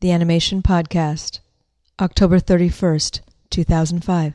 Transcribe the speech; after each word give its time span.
The 0.00 0.12
Animation 0.12 0.60
Podcast, 0.60 1.40
October 1.98 2.38
31st, 2.38 3.20
2005. 3.48 4.34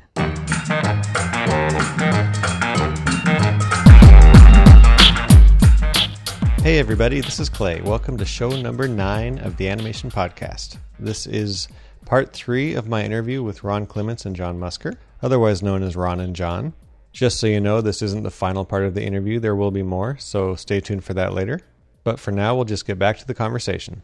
Hey, 6.64 6.80
everybody, 6.80 7.22
this 7.22 7.40
is 7.40 7.48
Clay. 7.48 7.80
Welcome 7.82 8.18
to 8.18 8.26
show 8.26 8.50
number 8.60 8.88
nine 8.88 9.38
of 9.38 9.58
the 9.58 9.70
Animation 9.70 10.10
Podcast. 10.10 10.78
This 10.98 11.28
is 11.28 11.68
part 12.08 12.34
three 12.34 12.74
of 12.74 12.88
my 12.88 13.04
interview 13.04 13.44
with 13.44 13.64
Ron 13.64 13.86
Clements 13.86 14.26
and 14.26 14.36
John 14.36 14.60
Musker, 14.60 14.96
otherwise 15.22 15.62
known 15.62 15.84
as 15.84 15.96
Ron 15.96 16.20
and 16.20 16.36
John. 16.36 16.74
Just 17.14 17.40
so 17.40 17.46
you 17.46 17.60
know, 17.60 17.82
this 17.82 18.02
isn't 18.02 18.24
the 18.24 18.32
final 18.32 18.66
part 18.66 18.84
of 18.84 18.96
the 18.96 19.04
interview. 19.04 19.40
There 19.40 19.56
will 19.56 19.70
be 19.70 19.84
more, 19.84 20.18
so 20.18 20.56
stay 20.56 20.80
tuned 20.80 21.04
for 21.04 21.14
that 21.14 21.34
later. 21.36 21.60
But 22.04 22.20
for 22.20 22.32
now, 22.32 22.56
we'll 22.56 22.66
just 22.66 22.88
get 22.88 22.98
back 22.98 23.20
to 23.20 23.28
the 23.28 23.36
conversation. 23.36 24.02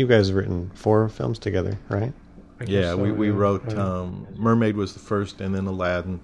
You 0.00 0.06
guys 0.06 0.28
have 0.28 0.36
written 0.36 0.70
four 0.74 1.08
films 1.08 1.40
together, 1.40 1.76
right? 1.88 2.12
Yeah, 2.64 2.94
we, 2.94 3.10
we 3.10 3.30
yeah. 3.30 3.34
wrote 3.34 3.74
um, 3.74 4.28
Mermaid 4.36 4.76
was 4.76 4.92
the 4.92 5.00
first, 5.00 5.40
and 5.40 5.52
then 5.52 5.66
Aladdin, 5.66 6.20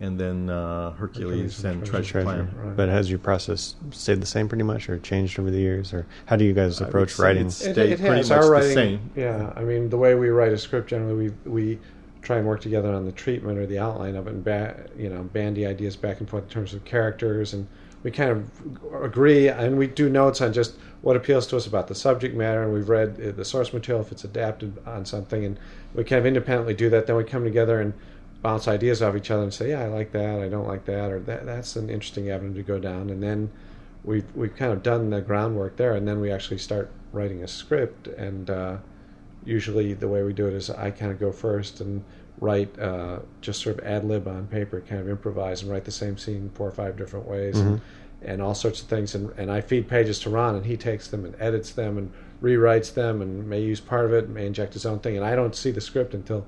and 0.00 0.18
then 0.18 0.48
uh, 0.48 0.92
Hercules, 0.92 1.28
Hercules 1.28 1.64
and 1.66 1.74
and 1.74 1.86
Treasure, 1.86 2.22
Treasure. 2.22 2.24
Planet. 2.24 2.54
Right. 2.56 2.74
But 2.74 2.88
has 2.88 3.10
your 3.10 3.18
process 3.18 3.74
stayed 3.90 4.22
the 4.22 4.26
same 4.26 4.48
pretty 4.48 4.64
much, 4.64 4.88
or 4.88 4.98
changed 5.00 5.38
over 5.38 5.50
the 5.50 5.58
years, 5.58 5.92
or 5.92 6.06
how 6.24 6.36
do 6.36 6.44
you 6.46 6.54
guys 6.54 6.80
approach 6.80 7.18
writing? 7.18 7.48
it's- 7.48 7.60
It, 7.60 7.74
stayed 7.74 7.92
it 7.92 8.00
pretty 8.00 8.16
has. 8.16 8.30
much 8.30 8.38
Our 8.44 8.62
the 8.62 8.72
same. 8.72 9.10
yeah. 9.14 9.52
I 9.54 9.60
mean, 9.62 9.90
the 9.90 9.98
way 9.98 10.14
we 10.14 10.30
write 10.30 10.52
a 10.54 10.58
script 10.58 10.88
generally, 10.88 11.28
we 11.44 11.50
we 11.50 11.78
try 12.22 12.38
and 12.38 12.46
work 12.46 12.62
together 12.62 12.94
on 12.94 13.04
the 13.04 13.12
treatment 13.12 13.58
or 13.58 13.66
the 13.66 13.78
outline 13.78 14.16
of 14.16 14.26
it, 14.26 14.30
and 14.32 14.42
ba- 14.42 14.86
you 14.96 15.10
know, 15.10 15.24
bandy 15.24 15.66
ideas 15.66 15.96
back 15.96 16.20
and 16.20 16.30
forth 16.30 16.44
in 16.44 16.48
terms 16.48 16.72
of 16.72 16.82
characters, 16.86 17.52
and 17.52 17.66
we 18.08 18.12
kind 18.12 18.30
of 18.30 19.04
agree, 19.04 19.48
and 19.48 19.76
we 19.76 19.86
do 19.86 20.08
notes 20.08 20.40
on 20.40 20.50
just 20.50 20.76
what 21.02 21.14
appeals 21.14 21.46
to 21.46 21.58
us 21.58 21.66
about 21.66 21.88
the 21.88 21.94
subject 21.94 22.34
matter, 22.34 22.62
and 22.62 22.72
we've 22.72 22.88
read 22.88 23.20
uh, 23.20 23.32
the 23.32 23.44
source 23.44 23.74
material 23.74 24.02
if 24.02 24.10
it's 24.10 24.24
adapted 24.24 24.72
on 24.86 25.04
something, 25.04 25.44
and 25.44 25.58
we 25.94 26.04
kind 26.04 26.20
of 26.20 26.24
independently 26.24 26.72
do 26.72 26.88
that. 26.88 27.06
Then 27.06 27.16
we 27.16 27.24
come 27.24 27.44
together 27.44 27.82
and 27.82 27.92
bounce 28.40 28.66
ideas 28.66 29.02
off 29.02 29.14
each 29.14 29.30
other 29.30 29.42
and 29.42 29.52
say, 29.52 29.68
yeah, 29.70 29.82
I 29.82 29.88
like 29.88 30.12
that, 30.12 30.40
I 30.40 30.48
don't 30.48 30.66
like 30.66 30.86
that, 30.86 31.10
or 31.10 31.20
that 31.20 31.44
that's 31.44 31.76
an 31.76 31.90
interesting 31.90 32.30
avenue 32.30 32.54
to 32.54 32.62
go 32.62 32.78
down, 32.78 33.10
and 33.10 33.22
then 33.22 33.50
we've 34.04 34.24
we've 34.34 34.56
kind 34.56 34.72
of 34.72 34.82
done 34.82 35.10
the 35.10 35.20
groundwork 35.20 35.76
there, 35.76 35.94
and 35.94 36.08
then 36.08 36.18
we 36.18 36.32
actually 36.32 36.58
start 36.58 36.90
writing 37.12 37.42
a 37.42 37.48
script. 37.48 38.06
And 38.06 38.48
uh, 38.48 38.78
usually, 39.44 39.92
the 39.92 40.08
way 40.08 40.22
we 40.22 40.32
do 40.32 40.46
it 40.46 40.54
is 40.54 40.70
I 40.70 40.92
kind 40.92 41.12
of 41.12 41.20
go 41.20 41.30
first 41.30 41.82
and 41.82 42.02
write 42.40 42.78
uh, 42.78 43.18
just 43.40 43.62
sort 43.62 43.78
of 43.78 43.84
ad 43.84 44.04
lib 44.04 44.28
on 44.28 44.46
paper, 44.46 44.80
kind 44.80 45.00
of 45.00 45.08
improvise 45.08 45.62
and 45.62 45.70
write 45.70 45.84
the 45.84 45.90
same 45.90 46.16
scene 46.18 46.50
four 46.54 46.68
or 46.68 46.72
five 46.72 46.96
different 46.96 47.26
ways, 47.26 47.58
and, 47.58 47.80
and 48.22 48.42
all 48.42 48.54
sorts 48.54 48.80
of 48.82 48.88
things. 48.88 49.14
And 49.14 49.30
and 49.38 49.50
I 49.50 49.60
feed 49.60 49.88
pages 49.88 50.18
to 50.20 50.30
Ron, 50.30 50.56
and 50.56 50.66
he 50.66 50.76
takes 50.76 51.08
them 51.08 51.24
and 51.24 51.34
edits 51.40 51.72
them 51.72 51.98
and 51.98 52.12
rewrites 52.42 52.94
them, 52.94 53.22
and 53.22 53.48
may 53.48 53.60
use 53.60 53.80
part 53.80 54.04
of 54.04 54.12
it, 54.12 54.28
may 54.28 54.46
inject 54.46 54.72
his 54.74 54.86
own 54.86 55.00
thing. 55.00 55.16
And 55.16 55.24
I 55.24 55.34
don't 55.34 55.54
see 55.54 55.70
the 55.70 55.80
script 55.80 56.14
until 56.14 56.46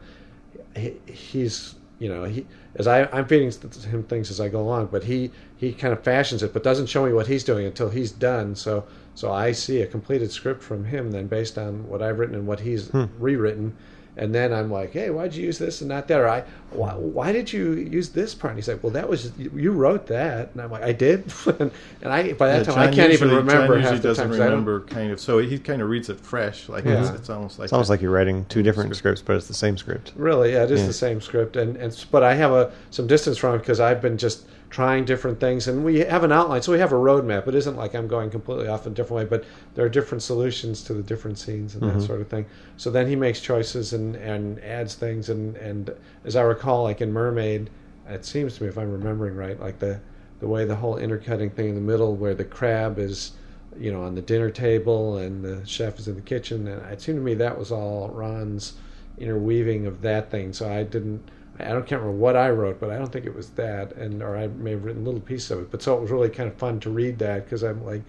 he, 0.77 0.95
he's 1.07 1.75
you 1.99 2.09
know 2.09 2.25
he 2.25 2.47
as 2.77 2.87
I 2.87 3.05
I'm 3.13 3.27
feeding 3.27 3.51
him 3.51 4.05
things 4.05 4.31
as 4.31 4.41
I 4.41 4.49
go 4.49 4.61
along, 4.61 4.89
but 4.93 5.05
he 5.05 5.31
he 5.57 5.73
kind 5.73 5.93
of 5.93 6.03
fashions 6.03 6.43
it, 6.43 6.53
but 6.53 6.63
doesn't 6.63 6.87
show 6.87 7.05
me 7.05 7.13
what 7.13 7.27
he's 7.27 7.45
doing 7.45 7.67
until 7.67 7.91
he's 7.91 8.13
done. 8.13 8.55
So 8.55 8.85
so 9.15 9.33
I 9.33 9.53
see 9.53 9.83
a 9.83 9.87
completed 9.87 10.31
script 10.31 10.63
from 10.63 10.85
him 10.85 11.11
then 11.11 11.27
based 11.27 11.59
on 11.59 11.89
what 11.89 12.01
I've 12.03 12.19
written 12.19 12.35
and 12.37 12.47
what 12.47 12.61
he's 12.61 12.91
rewritten. 13.19 13.77
And 14.21 14.35
then 14.35 14.53
I'm 14.53 14.71
like, 14.71 14.93
hey, 14.93 15.09
why'd 15.09 15.35
you 15.35 15.47
use 15.47 15.57
this 15.59 15.81
and 15.81 15.89
not 15.89 16.07
that? 16.09 16.21
Or 16.21 16.29
I, 16.29 16.45
why, 16.73 16.93
why 16.93 17.33
did 17.33 17.51
you 17.51 17.73
use 17.73 18.11
this 18.11 18.35
part? 18.35 18.51
And 18.51 18.59
he's 18.59 18.69
like, 18.69 18.83
well, 18.83 18.93
that 18.93 19.09
was 19.09 19.33
you 19.39 19.73
wrote 19.73 20.07
that. 20.09 20.51
And 20.53 20.61
I'm 20.61 20.71
like, 20.71 20.83
I 20.83 20.93
did. 20.93 21.25
and 21.59 21.73
I 22.05 22.35
by 22.35 22.49
that 22.49 22.59
Yeah, 22.59 22.63
time 22.65 22.75
John 22.75 22.79
I 22.79 22.93
can't 22.95 23.13
even 23.15 23.31
remember 23.31 23.77
John 23.77 23.81
half 23.81 23.93
usually 23.93 23.97
the 23.99 24.09
doesn't 24.09 24.25
time. 24.25 24.31
'cause 24.33 24.41
I 24.41 24.45
remember 24.45 24.81
kind 24.83 25.11
of, 25.11 25.21
so 25.21 25.39
he 25.39 25.59
kind 25.59 25.81
of 25.81 25.89
reads 25.89 26.11
it 26.11 26.21
fresh. 26.21 26.69
Like 26.69 26.85
it's, 26.85 27.09
Yeah. 27.09 27.15
it's 27.15 27.31
almost 27.31 27.59
like 27.59 27.65
It's 27.65 27.73
almost 27.73 27.89
a- 27.89 27.93
like 27.95 28.03
you're 28.03 28.11
writing 28.11 28.45
two 28.51 28.63
different 28.63 28.95
Script. 28.95 28.99
scripts, 29.21 29.23
but 29.23 29.37
it's 29.37 29.49
the 29.49 29.55
same 29.55 29.79
script. 29.79 30.13
Really, 30.17 30.53
yeah, 30.53 30.65
it 30.65 30.71
is 30.71 30.81
Yeah. 30.83 30.87
the 30.89 30.93
same 30.93 31.23
script, 31.23 31.57
and, 31.57 31.77
and 31.79 32.05
but 32.11 32.23
I 32.23 32.35
have 32.35 32.53
a 32.53 32.71
some 32.91 33.07
distance 33.07 33.39
from 33.39 33.55
it 33.55 33.61
because 33.61 33.81
I've 33.81 34.03
been 34.03 34.19
just 34.19 34.45
trying 34.71 35.05
different 35.05 35.41
things, 35.41 35.69
and 35.69 35.85
we 35.85 35.99
have 35.99 36.25
an 36.25 36.33
outline, 36.33 36.63
so 36.63 36.73
we 36.73 36.79
have 36.79 36.93
a 36.93 36.97
roadmap. 36.97 37.47
It 37.49 37.55
isn't 37.55 37.77
like 37.77 37.95
I'm 37.95 38.07
going 38.07 38.31
completely 38.31 38.69
off 38.69 38.87
in 38.87 38.93
a 38.93 38.95
different 38.95 39.25
way, 39.25 39.25
but 39.25 39.45
there 39.75 39.85
are 39.85 39.89
different 39.89 40.23
solutions 40.23 40.83
to 40.85 40.95
the 40.95 41.03
different 41.03 41.39
scenes 41.39 41.75
and 41.75 41.83
that 41.83 41.97
mm-hmm. 41.97 42.07
sort 42.07 42.21
of 42.21 42.29
thing. 42.29 42.47
So 42.77 42.91
then 42.91 43.09
he 43.09 43.17
makes 43.17 43.41
choices 43.41 43.93
and, 43.93 44.15
and 44.17 44.59
adds 44.63 44.95
things, 44.95 45.29
and 45.29 45.57
and 45.57 45.91
as 46.25 46.37
I 46.37 46.43
recall, 46.43 46.85
like 46.85 47.01
in 47.01 47.13
Mermaid, 47.13 47.69
it 48.09 48.25
seems 48.25 48.57
to 48.57 48.63
me 48.63 48.69
if 48.69 48.79
I'm 48.79 48.91
remembering 48.91 49.37
right, 49.37 49.59
like 49.61 49.79
the 49.79 50.01
the 50.39 50.49
way 50.49 50.65
the 50.65 50.77
whole 50.77 50.97
intercutting 50.97 51.51
thing 51.51 51.69
in 51.71 51.75
the 51.75 51.81
middle, 51.81 52.15
where 52.15 52.35
the 52.35 52.45
crab 52.45 52.99
is 52.99 53.33
you 53.79 53.93
know, 53.93 54.03
on 54.03 54.15
the 54.15 54.23
dinner 54.23 54.51
table 54.51 55.19
and 55.19 55.45
the 55.45 55.65
chef 55.67 55.99
is 55.99 56.09
in 56.09 56.15
the 56.15 56.21
kitchen. 56.21 56.67
And 56.67 56.85
it 56.93 57.01
seemed 57.01 57.19
to 57.19 57.23
me 57.23 57.35
that 57.35 57.59
was 57.59 57.71
all 57.71 58.09
Ron's 58.09 58.75
interweaving 59.19 59.87
of 59.87 60.03
that 60.03 60.31
thing. 60.31 60.53
So 60.53 60.71
I 60.71 60.83
didn't, 60.83 61.29
I 61.59 61.65
don't 61.65 61.87
can't 61.87 62.01
remember 62.01 62.19
what 62.19 62.37
I 62.37 62.51
wrote, 62.51 62.81
but 62.81 62.91
I 62.91 62.99
don't 62.99 63.13
think 63.13 63.27
it 63.27 63.35
was 63.35 63.51
that. 63.51 63.93
And, 63.93 64.23
or 64.23 64.37
I 64.37 64.47
may 64.47 64.73
have 64.73 64.85
written 64.85 65.03
a 65.03 65.05
little 65.05 65.21
piece 65.21 65.51
of 65.51 65.61
it. 65.61 65.71
But 65.71 65.83
so 65.83 65.97
it 65.97 66.01
was 66.01 66.11
really 66.11 66.31
kind 66.31 66.49
of 66.49 66.57
fun 66.57 66.81
to 66.81 66.91
read 66.91 67.19
that 67.19 67.45
because 67.45 67.63
I'm 67.63 67.85
like, 67.85 68.03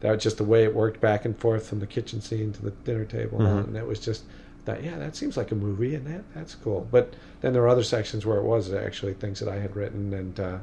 that 0.00 0.12
was 0.12 0.22
just 0.22 0.38
the 0.38 0.44
way 0.44 0.64
it 0.64 0.74
worked 0.74 1.00
back 1.00 1.24
and 1.24 1.38
forth 1.38 1.68
from 1.68 1.80
the 1.80 1.86
kitchen 1.86 2.20
scene 2.20 2.52
to 2.52 2.62
the 2.62 2.70
dinner 2.70 3.04
table. 3.04 3.40
And 3.40 3.74
that 3.76 3.86
was 3.86 4.00
just, 4.00 4.24
that, 4.64 4.82
yeah, 4.82 4.98
that 4.98 5.14
seems 5.16 5.36
like 5.36 5.52
a 5.52 5.54
movie 5.54 5.94
and 5.94 6.06
that, 6.06 6.24
that's 6.34 6.54
cool. 6.54 6.86
But 6.90 7.14
then 7.40 7.52
there 7.52 7.62
were 7.62 7.68
other 7.68 7.84
sections 7.84 8.26
where 8.26 8.38
it 8.38 8.44
was 8.44 8.72
actually 8.72 9.14
things 9.14 9.40
that 9.40 9.48
I 9.48 9.58
had 9.58 9.76
written 9.76 10.12
and, 10.12 10.40
uh, 10.40 10.58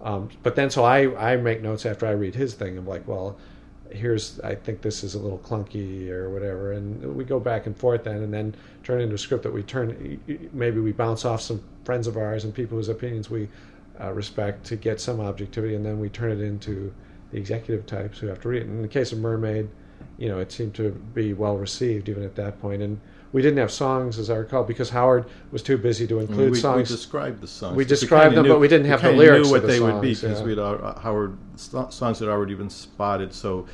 um, 0.00 0.30
but 0.42 0.56
then 0.56 0.68
so 0.68 0.84
I, 0.84 1.32
I 1.32 1.36
make 1.36 1.62
notes 1.62 1.86
after 1.86 2.06
I 2.06 2.10
read 2.10 2.34
his 2.34 2.54
thing. 2.54 2.76
I'm 2.76 2.86
like, 2.86 3.06
well, 3.06 3.38
here's 3.94 4.40
I 4.40 4.54
think 4.54 4.82
this 4.82 5.04
is 5.04 5.14
a 5.14 5.18
little 5.18 5.38
clunky 5.38 6.10
or 6.10 6.30
whatever, 6.30 6.72
and 6.72 7.14
we 7.14 7.24
go 7.24 7.38
back 7.38 7.66
and 7.66 7.76
forth 7.76 8.04
then, 8.04 8.16
and 8.16 8.32
then 8.32 8.54
turn 8.82 9.00
into 9.00 9.14
a 9.14 9.18
script 9.18 9.42
that 9.44 9.52
we 9.52 9.62
turn 9.62 10.20
maybe 10.52 10.80
we 10.80 10.92
bounce 10.92 11.24
off 11.24 11.40
some 11.40 11.62
friends 11.84 12.06
of 12.06 12.16
ours 12.16 12.44
and 12.44 12.54
people 12.54 12.76
whose 12.76 12.88
opinions 12.88 13.30
we 13.30 13.48
uh, 14.00 14.12
respect 14.12 14.64
to 14.66 14.76
get 14.76 15.00
some 15.00 15.20
objectivity, 15.20 15.74
and 15.74 15.84
then 15.84 15.98
we 16.00 16.08
turn 16.08 16.30
it 16.30 16.40
into 16.40 16.92
the 17.30 17.38
executive 17.38 17.86
types 17.86 18.18
who 18.18 18.26
have 18.26 18.40
to 18.40 18.48
read 18.48 18.62
it. 18.62 18.68
In 18.68 18.82
the 18.82 18.88
case 18.88 19.12
of 19.12 19.18
Mermaid, 19.18 19.68
you 20.18 20.28
know, 20.28 20.38
it 20.38 20.52
seemed 20.52 20.74
to 20.74 20.90
be 21.14 21.32
well 21.32 21.56
received 21.56 22.08
even 22.08 22.22
at 22.22 22.34
that 22.36 22.60
point, 22.60 22.82
and 22.82 23.00
we 23.32 23.40
didn't 23.40 23.58
have 23.58 23.70
songs 23.70 24.18
as 24.18 24.28
I 24.28 24.36
recall 24.36 24.62
because 24.64 24.90
Howard 24.90 25.26
was 25.50 25.62
too 25.62 25.78
busy 25.78 26.06
to 26.06 26.16
I 26.16 26.20
mean, 26.22 26.28
include 26.28 26.56
songs. 26.56 26.90
we 26.90 26.96
described 26.96 27.40
the 27.40 27.46
songs. 27.46 27.76
We 27.76 27.84
described 27.84 28.34
kinda 28.34 28.42
them, 28.42 28.52
but 28.56 28.60
we 28.60 28.68
didn't 28.68 28.86
have 28.86 29.00
the 29.00 29.08
kinda 29.08 29.22
lyrics 29.22 29.48
Knew 29.48 29.56
of 29.56 29.62
what 29.62 29.66
the 29.66 29.72
they 29.72 29.80
would 29.80 30.00
be 30.02 30.14
songs, 30.14 30.20
because 30.20 30.40
yeah. 30.40 30.46
we'd 30.46 30.58
uh, 30.58 30.98
Howard 31.00 31.36
songs 31.56 32.18
had 32.18 32.28
already 32.28 32.54
been 32.54 32.70
spotted, 32.70 33.32
so 33.32 33.66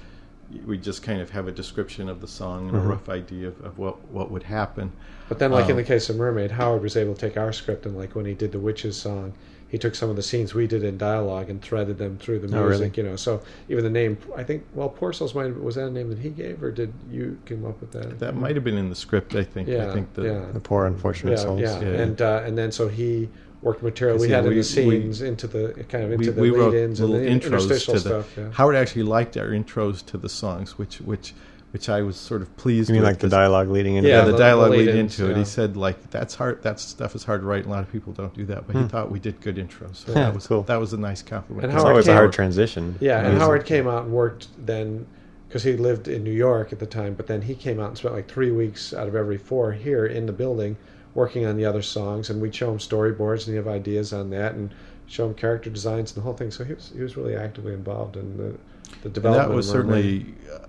we 0.64 0.78
just 0.78 1.03
kind 1.03 1.20
of 1.20 1.31
have 1.31 1.47
a 1.48 1.53
description 1.53 2.09
of 2.09 2.20
the 2.20 2.28
song 2.28 2.69
and 2.69 2.76
Mm-hmm. 2.76 2.86
a 2.86 2.88
rough 2.88 3.09
idea 3.09 3.48
of, 3.48 3.60
of 3.64 3.78
what 3.78 4.09
what 4.10 4.31
would 4.31 4.44
happen. 4.44 4.92
But 5.28 5.38
then, 5.38 5.50
like 5.53 5.66
in 5.66 5.72
Um, 5.72 5.76
the 5.78 5.84
case 5.84 6.09
of 6.09 6.16
Mermaid, 6.16 6.53
Howard 6.53 6.82
was 6.82 6.97
able 6.97 7.14
to 7.14 7.20
take 7.20 7.36
our 7.36 7.53
script 7.53 7.84
and, 7.86 7.97
like 7.97 8.14
when 8.14 8.25
he 8.25 8.34
did 8.34 8.53
the 8.53 8.59
Witches 8.59 8.97
song, 8.97 9.34
he 9.69 9.76
took 9.76 9.94
some 9.94 10.09
of 10.09 10.16
the 10.16 10.22
scenes 10.22 10.54
we 10.54 10.66
did 10.66 10.82
in 10.82 10.97
dialogue 10.97 11.50
and 11.50 11.60
threaded 11.60 11.98
them 11.98 12.16
through 12.16 12.38
the 12.38 12.47
Oh, 12.56 12.62
really? 12.62 12.69
music. 12.70 12.97
You 12.97 13.03
know, 13.03 13.16
so 13.16 13.42
even 13.69 13.84
the 13.84 13.91
name, 13.91 14.16
I 14.34 14.42
think, 14.42 14.64
well, 14.75 14.88
Porcels 14.88 15.34
might 15.34 15.44
have, 15.48 15.59
was 15.59 15.75
that 15.75 15.88
a 15.88 15.91
name 15.91 16.09
that 16.09 16.19
he 16.20 16.31
gave, 16.31 16.62
or 16.62 16.70
did 16.70 16.91
you 17.10 17.36
come 17.44 17.66
up 17.66 17.78
with 17.82 17.92
that? 17.92 18.19
That 18.19 18.34
might 18.34 18.54
have 18.54 18.65
been 18.65 18.78
in 18.78 18.88
the 18.88 18.97
script, 18.97 19.34
I 19.34 19.44
think. 19.44 19.69
Yeah, 19.69 19.91
I 19.91 19.92
think 19.92 20.15
the, 20.15 20.22
yeah. 20.22 20.44
The 20.54 20.60
poor 20.60 20.86
unfortunate 20.86 21.32
yeah, 21.32 21.36
souls. 21.36 21.60
yeah, 21.60 21.80
Yeah. 21.80 21.88
and 21.88 22.22
uh, 22.22 22.42
and 22.47 22.56
then 22.56 22.72
so 22.72 22.88
he 22.88 23.28
worked 23.63 23.83
material 23.83 24.19
we 24.19 24.27
See, 24.29 24.33
had 24.33 24.45
in 24.45 24.51
we- 24.51 24.55
the 24.55 24.59
we- 24.59 24.63
scenes 24.63 25.23
into 25.23 25.47
the 25.47 25.85
kind 25.89 26.05
of 26.05 26.13
into 26.13 26.31
we, 26.31 26.35
the 26.35 26.41
we 26.43 26.51
wrote 26.51 26.73
lead-ins 26.73 27.01
and 27.01 27.13
the 27.13 27.19
intros 27.19 27.31
interstitial 27.31 27.95
to 27.95 28.01
the. 28.01 28.23
stuff. 28.23 28.35
Yeah. 28.39 28.51
Howard 28.53 28.77
actually 28.77 29.03
liked 29.03 29.37
our 29.37 29.49
intros 29.49 30.05
to 30.07 30.17
the 30.19 30.29
songs, 30.29 30.79
which 30.79 31.01
which 31.01 31.35
which 31.71 31.91
I 31.91 32.01
was 32.01 32.17
sort 32.17 32.41
of 32.41 32.57
pleased. 32.57 32.89
You 32.89 32.95
mean 32.95 33.03
with 33.03 33.11
like 33.11 33.19
the 33.19 33.29
dialogue 33.29 33.69
leading 33.69 33.97
into 33.97 34.09
Yeah, 34.09 34.21
Yeah, 34.21 34.25
the, 34.27 34.33
the- 34.33 34.39
dialogue 34.39 34.71
the 34.71 34.77
leading 34.79 34.95
lead-ins, 34.95 35.21
into 35.21 35.33
it. 35.33 35.37
He 35.37 35.45
said 35.45 35.77
like 35.77 36.11
that's 36.11 36.35
hard. 36.35 36.63
That 36.63 36.79
stuff 36.81 37.15
is 37.15 37.25
hard 37.25 37.41
to 37.43 37.47
write. 37.47 37.65
and 37.65 37.67
A 37.67 37.71
lot 37.71 37.83
of 37.83 37.93
people 37.93 38.13
don't 38.13 38.33
do 38.33 38.45
that, 38.47 38.67
but 38.67 38.75
Hmm. 38.77 38.83
he 38.83 38.89
thought 38.89 39.11
we 39.11 39.19
did 39.19 39.41
good 39.41 39.57
intros. 39.57 39.97
So 39.97 40.13
Yeah, 40.13 40.15
that 40.27 40.35
was 40.35 40.47
cool. 40.47 40.63
that 40.63 40.79
was 40.81 40.93
a 40.93 40.97
nice 40.97 41.21
compliment. 41.23 41.65
And 41.65 41.73
It's 41.75 41.83
Howard 41.83 41.91
always 41.93 42.09
a 42.09 42.15
hard 42.15 42.33
transition. 42.33 42.95
Yeah, 43.01 43.27
and 43.27 43.39
Howard 43.39 43.65
came 43.67 43.87
out 43.89 44.05
and 44.05 44.13
worked 44.13 44.49
then 44.65 45.07
because 45.49 45.63
he 45.63 45.77
lived 45.77 46.09
in 46.09 46.23
New 46.25 46.31
York 46.33 46.73
at 46.73 46.79
the 46.79 46.87
time. 46.87 47.15
But 47.15 47.27
then 47.27 47.43
he 47.43 47.55
came 47.55 47.81
out 47.81 47.89
and 47.89 47.99
spent 47.99 48.15
like 48.15 48.29
three 48.29 48.51
weeks 48.51 48.95
out 48.95 49.09
of 49.09 49.15
every 49.17 49.37
four 49.39 49.72
here 49.72 50.07
in 50.07 50.25
the 50.27 50.33
building 50.33 50.77
working 51.18 51.44
on 51.44 51.56
the 51.56 51.65
other 51.65 51.82
songs, 51.82 52.30
and 52.30 52.41
we'd 52.41 52.54
show 52.54 52.70
him 52.70 52.78
storyboards 52.78 53.47
and 53.47 53.48
he'd 53.48 53.56
have 53.56 53.66
ideas 53.68 54.12
on 54.12 54.30
that, 54.30 54.54
and 54.54 54.72
show 55.09 55.26
him 55.26 55.34
character 55.34 55.68
designs 55.68 56.12
and 56.12 56.18
the 56.18 56.24
whole 56.24 56.32
thing. 56.34 56.50
So 56.50 56.65
he 56.65 56.72
was 56.72 56.92
he 56.94 57.03
was 57.03 57.16
really 57.16 57.34
actively 57.36 57.74
involved 57.74 58.16
in 58.16 58.36
the 58.36 58.54
the 59.03 59.06
And 59.06 59.12
development. 59.15 59.48
that 59.48 59.54
was 59.54 59.68
of 59.68 59.72
certainly 59.72 60.34
uh, 60.54 60.66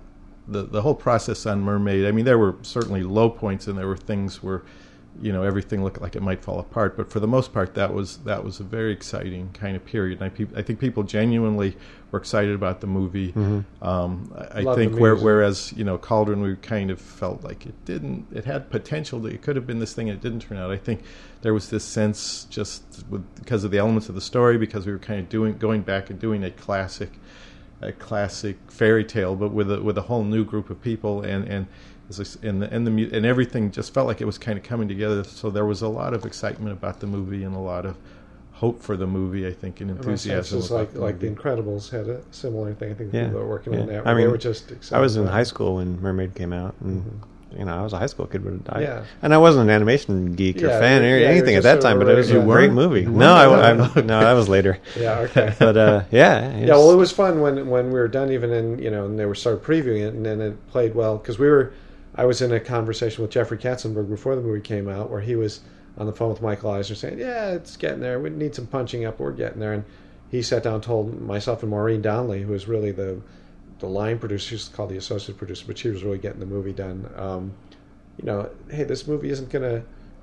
the 0.48 0.64
the 0.64 0.82
whole 0.82 0.96
process 0.96 1.46
on 1.46 1.60
Mermaid. 1.62 2.04
I 2.04 2.10
mean, 2.10 2.24
there 2.24 2.38
were 2.38 2.56
certainly 2.62 3.04
low 3.04 3.30
points, 3.30 3.68
and 3.68 3.78
there 3.78 3.86
were 3.86 3.96
things 3.96 4.42
where 4.42 4.62
you 5.22 5.32
know 5.32 5.42
everything 5.42 5.82
looked 5.84 6.00
like 6.00 6.16
it 6.16 6.22
might 6.22 6.42
fall 6.42 6.58
apart. 6.60 6.96
But 6.96 7.10
for 7.10 7.20
the 7.20 7.26
most 7.28 7.52
part, 7.52 7.74
that 7.74 7.92
was 7.92 8.18
that 8.18 8.44
was 8.44 8.60
a 8.60 8.64
very 8.64 8.92
exciting 8.92 9.50
kind 9.52 9.76
of 9.76 9.84
period. 9.84 10.18
And 10.20 10.26
I, 10.26 10.28
peop- 10.30 10.56
I 10.56 10.62
think 10.62 10.78
people 10.80 11.02
genuinely 11.02 11.76
were 12.10 12.18
excited 12.18 12.54
about 12.54 12.80
the 12.80 12.86
movie. 12.86 13.32
Um, 13.82 14.32
I, 14.36 14.60
I 14.60 14.62
think 14.76 14.92
where, 15.00 15.14
whereas 15.24 15.72
you 15.76 15.84
know 15.84 15.98
Cauldron, 15.98 16.40
we 16.42 16.56
kind 16.56 16.90
of 16.90 17.00
felt 17.00 17.42
like 17.44 17.66
it 17.66 17.74
didn't. 17.84 18.26
It 18.32 18.44
had 18.44 18.70
potential. 18.70 19.20
That 19.20 19.32
it 19.32 19.42
could 19.42 19.56
have 19.56 19.66
been 19.66 19.78
this 19.78 19.92
thing, 19.94 20.08
and 20.08 20.18
it 20.18 20.22
didn't 20.22 20.40
turn 20.40 20.58
out. 20.58 20.70
I 20.70 20.76
think 20.76 21.02
there 21.42 21.54
was 21.54 21.70
this 21.70 21.84
sense 21.84 22.44
just 22.50 22.82
with, 23.10 23.24
because 23.36 23.64
of 23.64 23.70
the 23.70 23.78
elements 23.78 24.08
of 24.08 24.14
the 24.14 24.20
story, 24.20 24.58
because 24.58 24.86
we 24.86 24.92
were 24.92 24.98
kind 24.98 25.20
of 25.20 25.28
doing 25.28 25.58
going 25.58 25.82
back 25.82 26.10
and 26.10 26.18
doing 26.18 26.44
a 26.44 26.50
classic 26.50 27.10
a 27.82 27.92
classic 27.92 28.56
fairy 28.68 29.04
tale, 29.04 29.34
but 29.36 29.52
with 29.52 29.70
a 29.72 29.82
with 29.82 29.96
a 29.98 30.02
whole 30.02 30.22
new 30.24 30.44
group 30.44 30.70
of 30.70 30.80
people, 30.82 31.22
and 31.22 31.46
and 31.48 31.66
As 31.66 31.66
I- 31.66 31.68
And 32.42 32.60
the, 32.62 32.72
and 32.74 32.86
the 32.86 33.16
and 33.16 33.24
everything 33.24 33.70
just 33.70 33.94
felt 33.94 34.06
like 34.06 34.20
it 34.20 34.24
was 34.24 34.36
kind 34.38 34.58
of 34.58 34.64
coming 34.64 34.88
together. 34.88 35.22
So 35.24 35.48
there 35.50 35.64
was 35.64 35.82
a 35.82 35.88
lot 35.88 36.12
of 36.12 36.24
excitement 36.26 36.72
about 36.72 37.00
the 37.00 37.06
movie 37.06 37.44
and 37.44 37.54
a 37.54 37.58
lot 37.60 37.86
of 37.86 37.96
hope 38.52 38.82
for 38.82 38.96
the 38.96 39.06
movie. 39.06 39.46
I 39.46 39.52
think 39.52 39.80
and 39.80 39.90
And 39.90 39.98
enthusiasm. 40.00 40.58
is 40.58 40.70
like 40.70 40.92
the 40.92 41.00
like 41.00 41.20
the. 41.20 41.28
Incredibles 41.30 41.90
had 41.90 42.08
a 42.08 42.20
similar 42.32 42.74
thing. 42.74 42.90
I 42.90 42.94
think 42.94 43.12
the 43.12 43.18
Yeah. 43.18 43.24
people 43.26 43.40
were 43.40 43.48
working 43.48 43.78
on 43.78 43.86
that, 43.86 44.06
I 44.06 44.12
they 44.14 44.22
mean, 44.22 44.30
were 44.30 44.38
just 44.38 44.70
excited. 44.72 44.98
I 44.98 45.00
was 45.00 45.16
in 45.16 45.26
high 45.26 45.44
school 45.44 45.76
when 45.76 46.00
Mermaid 46.02 46.34
came 46.34 46.52
out, 46.52 46.74
and 46.80 47.20
you 47.56 47.64
know 47.64 47.76
I 47.78 47.82
was 47.82 47.92
a 47.92 47.98
high 47.98 48.06
school 48.06 48.26
kid, 48.26 48.42
but 48.44 48.76
I, 48.76 48.82
Yeah. 48.82 49.04
and 49.22 49.32
I 49.32 49.38
wasn't 49.38 49.64
an 49.64 49.70
animation 49.70 50.34
geek 50.34 50.62
or 50.62 50.68
fan 50.68 51.02
or 51.02 51.06
yeah, 51.06 51.16
you 51.18 51.24
anything 51.26 51.54
at 51.56 51.62
that 51.62 51.80
time. 51.80 51.98
But 52.00 52.08
it 52.08 52.16
was 52.16 52.30
a 52.32 52.40
great 52.40 52.72
movie. 52.72 53.06
No, 53.06 53.34
I, 53.34 53.70
I, 53.70 53.72
no, 53.74 53.86
that 54.20 54.32
was 54.32 54.48
later. 54.48 54.78
Yeah. 54.98 55.20
Okay. 55.20 55.54
But 55.60 55.76
uh, 55.76 56.02
yeah, 56.10 56.56
Yeah, 56.58 56.66
well, 56.74 56.90
it 56.90 56.96
was 56.96 57.12
fun 57.12 57.40
when 57.40 57.68
when 57.70 57.86
we 57.86 57.98
were 58.00 58.08
done, 58.08 58.32
even 58.32 58.52
in 58.52 58.78
you 58.80 58.90
know, 58.90 59.06
and 59.06 59.16
they 59.18 59.26
were 59.26 59.34
started 59.36 59.62
previewing 59.62 60.00
it, 60.06 60.12
and 60.14 60.26
then 60.26 60.40
it 60.40 60.68
played 60.70 60.96
well 60.96 61.16
because 61.18 61.38
we 61.38 61.48
were. 61.48 61.72
I 62.14 62.24
was 62.24 62.42
in 62.42 62.52
a 62.52 62.60
conversation 62.60 63.22
with 63.22 63.30
Jeffrey 63.30 63.58
Katzenberg 63.58 64.08
before 64.08 64.34
the 64.34 64.42
movie 64.42 64.60
came 64.60 64.88
out, 64.88 65.10
where 65.10 65.20
he 65.20 65.36
was 65.36 65.60
on 65.96 66.06
the 66.06 66.12
phone 66.12 66.30
with 66.30 66.42
Michael 66.42 66.70
Eisner 66.70 66.96
saying, 66.96 67.18
"Yeah, 67.18 67.50
it's 67.50 67.76
getting 67.76 68.00
there. 68.00 68.18
We 68.18 68.30
need 68.30 68.54
some 68.54 68.66
punching 68.66 69.04
up. 69.04 69.20
We're 69.20 69.32
getting 69.32 69.60
there." 69.60 69.72
And 69.72 69.84
he 70.30 70.42
sat 70.42 70.62
down, 70.62 70.74
and 70.74 70.82
told 70.82 71.20
myself 71.20 71.62
and 71.62 71.70
Maureen 71.70 72.02
Donley, 72.02 72.42
who 72.42 72.52
was 72.52 72.68
really 72.68 72.92
the 72.92 73.20
the 73.80 73.86
line 73.86 74.18
producer, 74.18 74.50
she's 74.50 74.68
called 74.68 74.90
the 74.90 74.96
associate 74.96 75.38
producer, 75.38 75.64
but 75.66 75.78
she 75.78 75.88
was 75.88 76.04
really 76.04 76.18
getting 76.18 76.40
the 76.40 76.46
movie 76.46 76.72
done. 76.72 77.10
Um, 77.16 77.52
you 78.18 78.26
know, 78.26 78.50
hey, 78.70 78.84
this 78.84 79.06
movie 79.06 79.30
isn't 79.30 79.48
going 79.48 79.62
to 79.62 79.82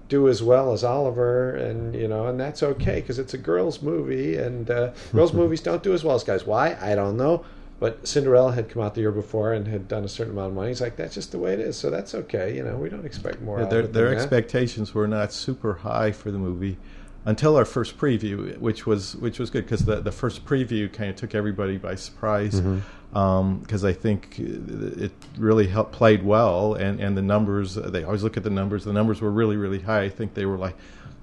do 0.09 0.29
as 0.29 0.41
well 0.41 0.73
as 0.73 0.83
Oliver, 0.83 1.55
and 1.55 1.95
you 1.95 2.07
know, 2.07 2.27
and 2.27 2.39
that's 2.39 2.63
okay 2.63 3.01
because 3.01 3.19
it's 3.19 3.33
a 3.33 3.37
girls' 3.37 3.81
movie, 3.81 4.37
and 4.37 4.69
uh, 4.69 4.91
girls' 5.11 5.33
movies 5.41 5.61
don't 5.61 5.83
do 5.83 5.93
as 5.93 6.03
well 6.03 6.15
as 6.15 6.23
guys. 6.23 6.45
Why? 6.45 6.77
I 6.79 6.95
don't 6.95 7.17
know. 7.17 7.43
But 7.79 8.07
Cinderella 8.07 8.53
had 8.53 8.69
come 8.69 8.81
out 8.81 8.95
the 8.95 9.01
year 9.01 9.11
before 9.11 9.53
and 9.53 9.67
had 9.67 9.87
done 9.87 10.03
a 10.03 10.07
certain 10.07 10.33
amount 10.33 10.49
of 10.49 10.53
money. 10.55 10.69
He's 10.69 10.81
like, 10.81 10.95
that's 10.95 11.13
just 11.13 11.31
the 11.31 11.37
way 11.37 11.53
it 11.53 11.59
is, 11.59 11.77
so 11.77 11.91
that's 11.91 12.15
okay. 12.15 12.55
You 12.55 12.63
know, 12.63 12.75
we 12.75 12.89
don't 12.89 13.05
expect 13.05 13.39
more. 13.41 13.59
Yeah, 13.59 13.65
their 13.65 13.79
of 13.81 13.85
it 13.85 13.93
their 13.93 14.05
than 14.05 14.15
that. 14.15 14.23
expectations 14.23 14.95
were 14.95 15.07
not 15.07 15.31
super 15.31 15.75
high 15.75 16.11
for 16.11 16.31
the 16.31 16.39
movie 16.39 16.77
until 17.25 17.55
our 17.55 17.65
first 17.65 17.97
preview, 17.97 18.57
which 18.57 18.87
was 18.87 19.15
which 19.17 19.37
was 19.37 19.51
good 19.51 19.65
because 19.65 19.85
the 19.85 20.01
the 20.01 20.11
first 20.11 20.43
preview 20.45 20.91
kind 20.91 21.11
of 21.11 21.17
took 21.17 21.35
everybody 21.35 21.77
by 21.77 21.93
surprise. 21.93 22.61
Mm-hmm. 22.61 23.17
Um, 23.17 23.59
because 23.59 23.85
I 23.85 23.93
think 23.93 24.37
it 24.39 25.11
really 25.37 25.67
helped 25.67 25.91
played 25.91 26.23
well, 26.23 26.73
and 26.73 26.99
and 26.99 27.15
the 27.15 27.21
numbers 27.21 27.75
they 27.75 28.03
always 28.03 28.23
look 28.23 28.37
at 28.37 28.43
the 28.43 28.49
numbers. 28.49 28.85
The 28.85 28.93
numbers 28.93 29.21
were 29.21 29.31
really 29.31 29.55
really 29.55 29.81
high. 29.81 30.03
I 30.03 30.09
think 30.09 30.33
they 30.33 30.45
were 30.45 30.57
like 30.57 30.75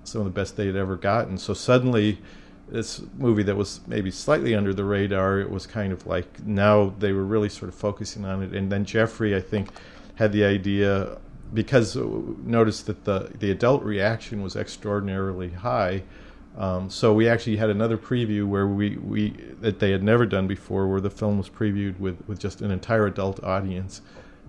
some 0.04 0.20
of 0.20 0.24
the 0.26 0.30
best 0.30 0.56
they 0.56 0.66
had 0.66 0.76
ever 0.76 0.94
gotten. 0.94 1.36
So 1.36 1.52
suddenly. 1.52 2.20
This 2.68 3.02
movie 3.16 3.42
that 3.44 3.56
was 3.56 3.80
maybe 3.86 4.10
slightly 4.10 4.54
under 4.54 4.72
the 4.72 4.84
radar, 4.84 5.38
it 5.38 5.50
was 5.50 5.66
kind 5.66 5.92
of 5.92 6.06
like 6.06 6.44
now 6.46 6.94
they 6.98 7.12
were 7.12 7.24
really 7.24 7.48
sort 7.48 7.68
of 7.68 7.74
focusing 7.74 8.24
on 8.24 8.42
it. 8.42 8.52
And 8.52 8.72
then 8.72 8.84
Jeffrey, 8.84 9.36
I 9.36 9.40
think, 9.40 9.68
had 10.14 10.32
the 10.32 10.44
idea 10.44 11.18
because 11.52 11.96
uh, 11.96 12.04
noticed 12.42 12.86
that 12.86 13.04
the 13.04 13.30
the 13.38 13.50
adult 13.50 13.82
reaction 13.82 14.42
was 14.42 14.56
extraordinarily 14.56 15.50
high. 15.50 16.02
Um, 16.56 16.88
so 16.88 17.12
we 17.12 17.28
actually 17.28 17.56
had 17.56 17.70
another 17.70 17.98
preview 17.98 18.46
where 18.46 18.66
we, 18.68 18.96
we 18.96 19.30
that 19.60 19.80
they 19.80 19.90
had 19.90 20.02
never 20.02 20.24
done 20.24 20.46
before, 20.46 20.86
where 20.86 21.00
the 21.00 21.10
film 21.10 21.38
was 21.38 21.48
previewed 21.48 21.98
with, 21.98 22.16
with 22.28 22.38
just 22.38 22.60
an 22.60 22.70
entire 22.70 23.06
adult 23.06 23.42
audience, 23.42 24.02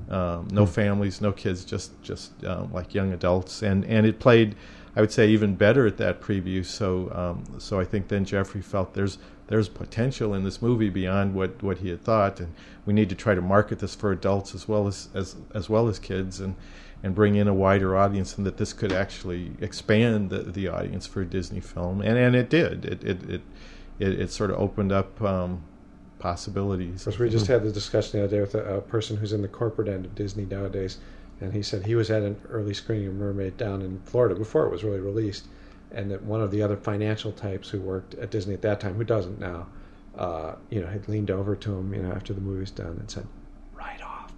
um, 0.10 0.48
no 0.52 0.68
families, 0.68 1.20
no 1.20 1.32
kids, 1.32 1.66
just 1.66 2.00
just 2.04 2.32
um, 2.46 2.72
like 2.72 2.94
young 2.94 3.14
adults, 3.14 3.64
and 3.64 3.86
and 3.86 4.06
it 4.06 4.20
played, 4.20 4.56
I 4.96 5.02
would 5.02 5.12
say, 5.12 5.28
even 5.28 5.56
better 5.56 5.86
at 5.86 5.98
that 5.98 6.22
preview. 6.22 6.66
So 6.66 7.12
um, 7.14 7.60
so 7.60 7.80
I 7.80 7.86
think 7.86 8.08
then 8.08 8.26
Jeffrey 8.26 8.62
felt 8.62 8.94
there's 8.94 9.18
there's 9.48 9.70
potential 9.70 10.34
in 10.34 10.44
this 10.44 10.62
movie 10.62 10.90
beyond 10.90 11.36
what, 11.36 11.62
what 11.62 11.78
he 11.80 11.90
had 11.90 12.02
thought, 12.02 12.40
and 12.40 12.54
we 12.86 12.94
need 12.94 13.10
to 13.10 13.16
try 13.16 13.36
to 13.36 13.42
market 13.42 13.80
this 13.80 13.94
for 13.94 14.12
adults 14.12 14.56
as 14.56 14.68
well 14.68 14.88
as 14.88 15.10
as, 15.14 15.36
as 15.54 15.70
well 15.70 15.88
as 15.88 16.00
kids, 16.00 16.40
and 16.40 16.56
and 17.04 17.14
bring 17.14 17.36
in 17.36 17.48
a 17.48 17.54
wider 17.54 17.96
audience, 17.96 18.38
and 18.38 18.46
that 18.48 18.58
this 18.58 18.74
could 18.74 18.92
actually 18.92 19.52
expand 19.62 20.30
the, 20.30 20.40
the 20.40 20.68
audience 20.68 21.06
for 21.06 21.22
a 21.22 21.26
Disney 21.26 21.60
film, 21.60 22.02
and 22.02 22.18
and 22.18 22.36
it 22.36 22.50
did. 22.50 22.86
It 22.86 23.04
it 23.04 23.30
it 23.30 23.42
it, 24.00 24.20
it 24.22 24.32
sort 24.32 24.50
of 24.50 24.60
opened 24.60 24.92
up 24.92 25.22
um, 25.22 25.64
possibilities. 26.20 27.04
Course, 27.04 27.20
we 27.20 27.30
just 27.30 27.48
had 27.48 27.64
the 27.64 27.72
discussion 27.72 28.20
the 28.20 28.26
other 28.26 28.38
day 28.38 28.42
with 28.42 28.56
a, 28.56 28.78
a 28.78 28.82
person 28.82 29.18
who's 29.18 29.34
in 29.34 29.42
the 29.42 29.48
corporate 29.48 29.88
end 29.88 30.06
of 30.06 30.16
Disney 30.16 30.46
nowadays, 30.46 30.98
and 31.42 31.54
he 31.54 31.62
said 31.62 31.86
he 31.86 31.96
was 31.96 32.10
at 32.10 32.24
an 32.24 32.40
early 32.50 32.74
screening 32.74 33.08
of 33.08 33.14
Mermaid 33.16 33.58
down 33.58 33.82
in 33.82 34.00
Florida 34.06 34.36
before 34.36 34.66
it 34.66 34.72
was 34.72 34.84
really 34.84 35.00
released, 35.00 35.46
and 35.92 36.10
that 36.12 36.24
one 36.24 36.42
of 36.42 36.52
the 36.52 36.62
other 36.62 36.78
financial 36.78 37.32
types 37.32 37.70
who 37.70 37.80
worked 37.80 38.14
at 38.16 38.32
Disney 38.32 38.54
at 38.54 38.62
that 38.62 38.80
time, 38.80 38.96
who 38.96 39.04
doesn't 39.04 39.40
now, 39.40 39.68
uh, 40.18 40.56
you 40.70 40.82
know, 40.82 40.88
had 40.88 41.08
leaned 41.10 41.32
over 41.32 41.56
to 41.56 41.74
him, 41.74 41.94
you 41.94 42.02
know, 42.02 42.12
after 42.12 42.34
the 42.34 42.42
movie's 42.42 42.72
done 42.72 42.96
and 43.00 43.12
said, 43.12 43.28
"Write 43.74 44.02
off." 44.02 44.34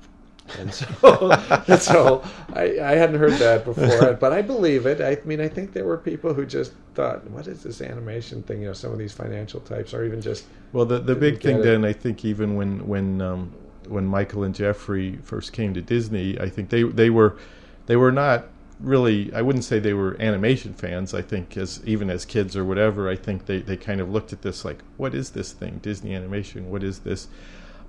And 0.57 0.73
so, 0.73 1.31
and 1.67 1.81
so 1.81 2.23
I, 2.53 2.79
I 2.79 2.95
hadn't 2.95 3.19
heard 3.19 3.33
that 3.33 3.63
before, 3.63 4.13
but 4.13 4.33
I 4.33 4.41
believe 4.41 4.88
it. 4.88 5.00
I 5.00 5.23
mean, 5.27 5.39
I 5.39 5.47
think 5.47 5.73
there 5.73 5.85
were 5.85 5.97
people 5.97 6.33
who 6.33 6.47
just 6.47 6.73
thought, 6.95 7.29
"What 7.29 7.47
is 7.47 7.61
this 7.61 7.81
animation 7.81 8.41
thing?" 8.41 8.61
You 8.61 8.67
know, 8.67 8.73
some 8.73 8.91
of 8.91 8.97
these 8.97 9.13
financial 9.13 9.59
types, 9.59 9.93
or 9.93 10.03
even 10.03 10.19
just 10.19 10.45
Well, 10.73 10.85
the 10.85 10.97
the 10.97 11.15
big 11.15 11.41
thing 11.41 11.61
then, 11.61 11.85
I 11.85 11.93
think, 11.93 12.25
even 12.25 12.55
when 12.55 12.88
when 12.88 13.21
um, 13.21 13.53
when 13.89 14.06
Michael 14.06 14.44
and 14.44 14.54
Jeffrey 14.54 15.18
first 15.24 15.54
came 15.54 15.74
to 15.74 15.81
Disney, 15.81 16.39
I 16.39 16.50
think 16.50 16.69
they 16.69 16.84
they 16.84 17.10
were 17.10 17.38
they 17.86 17.95
were 17.95 18.12
not 18.12 18.45
really. 18.80 19.34
I 19.34 19.42
wouldn't 19.42 19.63
say 19.63 19.80
they 19.80 19.94
were 19.94 20.19
animation 20.22 20.74
fans. 20.74 21.13
I 21.13 21.22
think 21.22 21.57
as 21.57 21.81
even 21.86 22.10
as 22.10 22.25
kids 22.25 22.56
or 22.56 22.63
whatever, 22.63 23.10
I 23.10 23.16
think 23.16 23.45
they 23.45 23.60
they 23.60 23.78
kind 23.78 24.01
of 24.01 24.10
looked 24.10 24.34
at 24.34 24.42
this 24.42 24.63
like, 24.63 24.84
what 24.98 25.13
is 25.13 25.31
this 25.31 25.51
thing? 25.51 25.80
Disney 25.81 26.13
animation? 26.13 26.69
What 26.69 26.84
is 26.84 27.00
this? 27.00 27.28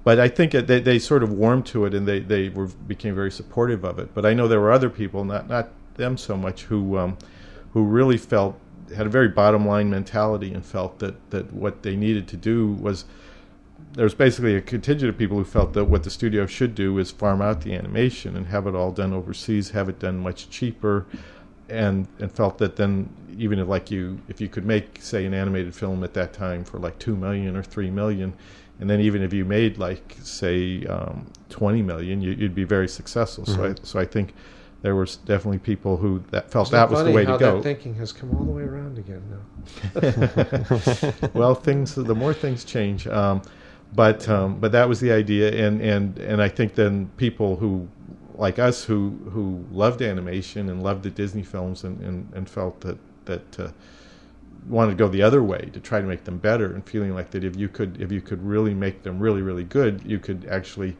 But 0.04 0.18
I 0.18 0.28
think 0.28 0.52
they 0.52 0.80
they 0.80 0.98
sort 0.98 1.22
of 1.22 1.32
warmed 1.32 1.66
to 1.66 1.84
it 1.84 1.94
and 1.94 2.06
they 2.06 2.20
they 2.20 2.48
were 2.48 2.66
became 2.66 3.14
very 3.14 3.30
supportive 3.30 3.84
of 3.84 3.98
it. 3.98 4.14
But 4.14 4.24
I 4.24 4.34
know 4.34 4.48
there 4.48 4.60
were 4.60 4.72
other 4.72 4.90
people, 4.90 5.24
not 5.24 5.48
not 5.48 5.68
them 5.96 6.16
so 6.16 6.36
much, 6.36 6.62
who 6.64 6.96
um, 6.96 7.18
who 7.72 7.84
really 7.84 8.16
felt 8.16 8.58
had 8.96 9.06
a 9.06 9.10
very 9.10 9.28
bottom 9.28 9.66
line 9.66 9.90
mentality 9.90 10.54
and 10.54 10.64
felt 10.64 10.98
that 11.00 11.30
that 11.30 11.52
what 11.52 11.82
they 11.82 11.96
needed 11.96 12.26
to 12.28 12.36
do 12.36 12.72
was 12.72 13.04
there 13.92 14.04
was 14.04 14.14
basically 14.14 14.54
a 14.54 14.60
contingent 14.60 15.08
of 15.08 15.18
people 15.18 15.36
who 15.36 15.44
felt 15.44 15.72
that 15.72 15.86
what 15.86 16.02
the 16.02 16.10
studio 16.10 16.46
should 16.46 16.74
do 16.74 16.98
is 16.98 17.10
farm 17.10 17.40
out 17.40 17.62
the 17.62 17.74
animation 17.74 18.36
and 18.36 18.46
have 18.46 18.66
it 18.66 18.74
all 18.74 18.92
done 18.92 19.12
overseas, 19.12 19.70
have 19.70 19.88
it 19.88 19.98
done 19.98 20.18
much 20.18 20.50
cheaper, 20.50 21.06
and 21.68 22.08
and 22.18 22.32
felt 22.32 22.58
that 22.58 22.76
then 22.76 23.08
even 23.36 23.58
if 23.58 23.68
like 23.68 23.90
you 23.90 24.20
if 24.28 24.40
you 24.40 24.48
could 24.48 24.64
make 24.64 24.98
say 25.00 25.24
an 25.24 25.34
animated 25.34 25.74
film 25.74 26.02
at 26.02 26.14
that 26.14 26.32
time 26.32 26.64
for 26.64 26.78
like 26.78 26.98
two 26.98 27.16
million 27.16 27.56
or 27.56 27.62
three 27.62 27.90
million, 27.90 28.34
and 28.80 28.88
then 28.88 29.00
even 29.00 29.22
if 29.22 29.32
you 29.32 29.44
made 29.44 29.78
like 29.78 30.16
say 30.22 30.84
um, 30.86 31.26
twenty 31.48 31.82
million, 31.82 32.20
you, 32.20 32.32
you'd 32.32 32.54
be 32.54 32.64
very 32.64 32.88
successful. 32.88 33.46
So 33.46 33.70
I 33.70 33.74
so 33.82 33.98
I 33.98 34.04
think 34.04 34.34
there 34.82 34.94
was 34.94 35.16
definitely 35.16 35.58
people 35.58 35.96
who 35.96 36.22
that 36.30 36.50
felt 36.50 36.68
Isn't 36.68 36.78
that 36.78 36.90
was 36.90 37.04
the 37.04 37.10
way 37.10 37.24
to 37.24 37.36
go. 37.36 37.56
That 37.56 37.62
thinking 37.62 37.94
has 37.96 38.12
come 38.12 38.34
all 38.36 38.44
the 38.44 38.52
way 38.52 38.62
around 38.62 38.98
again 38.98 39.22
now. 39.30 41.30
well, 41.34 41.54
things 41.54 41.94
the 41.94 42.14
more 42.14 42.32
things 42.32 42.64
change, 42.64 43.06
um, 43.08 43.42
but 43.94 44.28
um, 44.28 44.60
but 44.60 44.72
that 44.72 44.88
was 44.88 45.00
the 45.00 45.12
idea, 45.12 45.66
and 45.66 45.80
and 45.80 46.18
and 46.18 46.42
I 46.42 46.48
think 46.48 46.74
then 46.74 47.10
people 47.16 47.56
who 47.56 47.88
like 48.34 48.58
us 48.58 48.84
who 48.84 49.10
who 49.30 49.64
loved 49.72 50.02
animation 50.02 50.68
and 50.68 50.82
loved 50.82 51.02
the 51.02 51.10
Disney 51.10 51.42
films 51.42 51.84
and 51.84 52.00
and, 52.02 52.32
and 52.34 52.48
felt 52.48 52.80
that 52.82 52.98
that. 53.26 53.60
Uh, 53.60 53.70
wanted 54.68 54.90
to 54.90 54.96
go 54.96 55.08
the 55.08 55.22
other 55.22 55.42
way 55.42 55.70
to 55.72 55.80
try 55.80 56.00
to 56.00 56.06
make 56.06 56.24
them 56.24 56.36
better 56.36 56.74
and 56.74 56.84
feeling 56.86 57.14
like 57.14 57.30
that 57.30 57.42
if 57.42 57.56
you 57.56 57.68
could 57.68 57.98
if 58.02 58.12
you 58.12 58.20
could 58.20 58.44
really 58.44 58.74
make 58.74 59.02
them 59.02 59.18
really 59.18 59.40
really 59.40 59.64
good 59.64 60.02
you 60.04 60.18
could 60.18 60.46
actually 60.50 60.94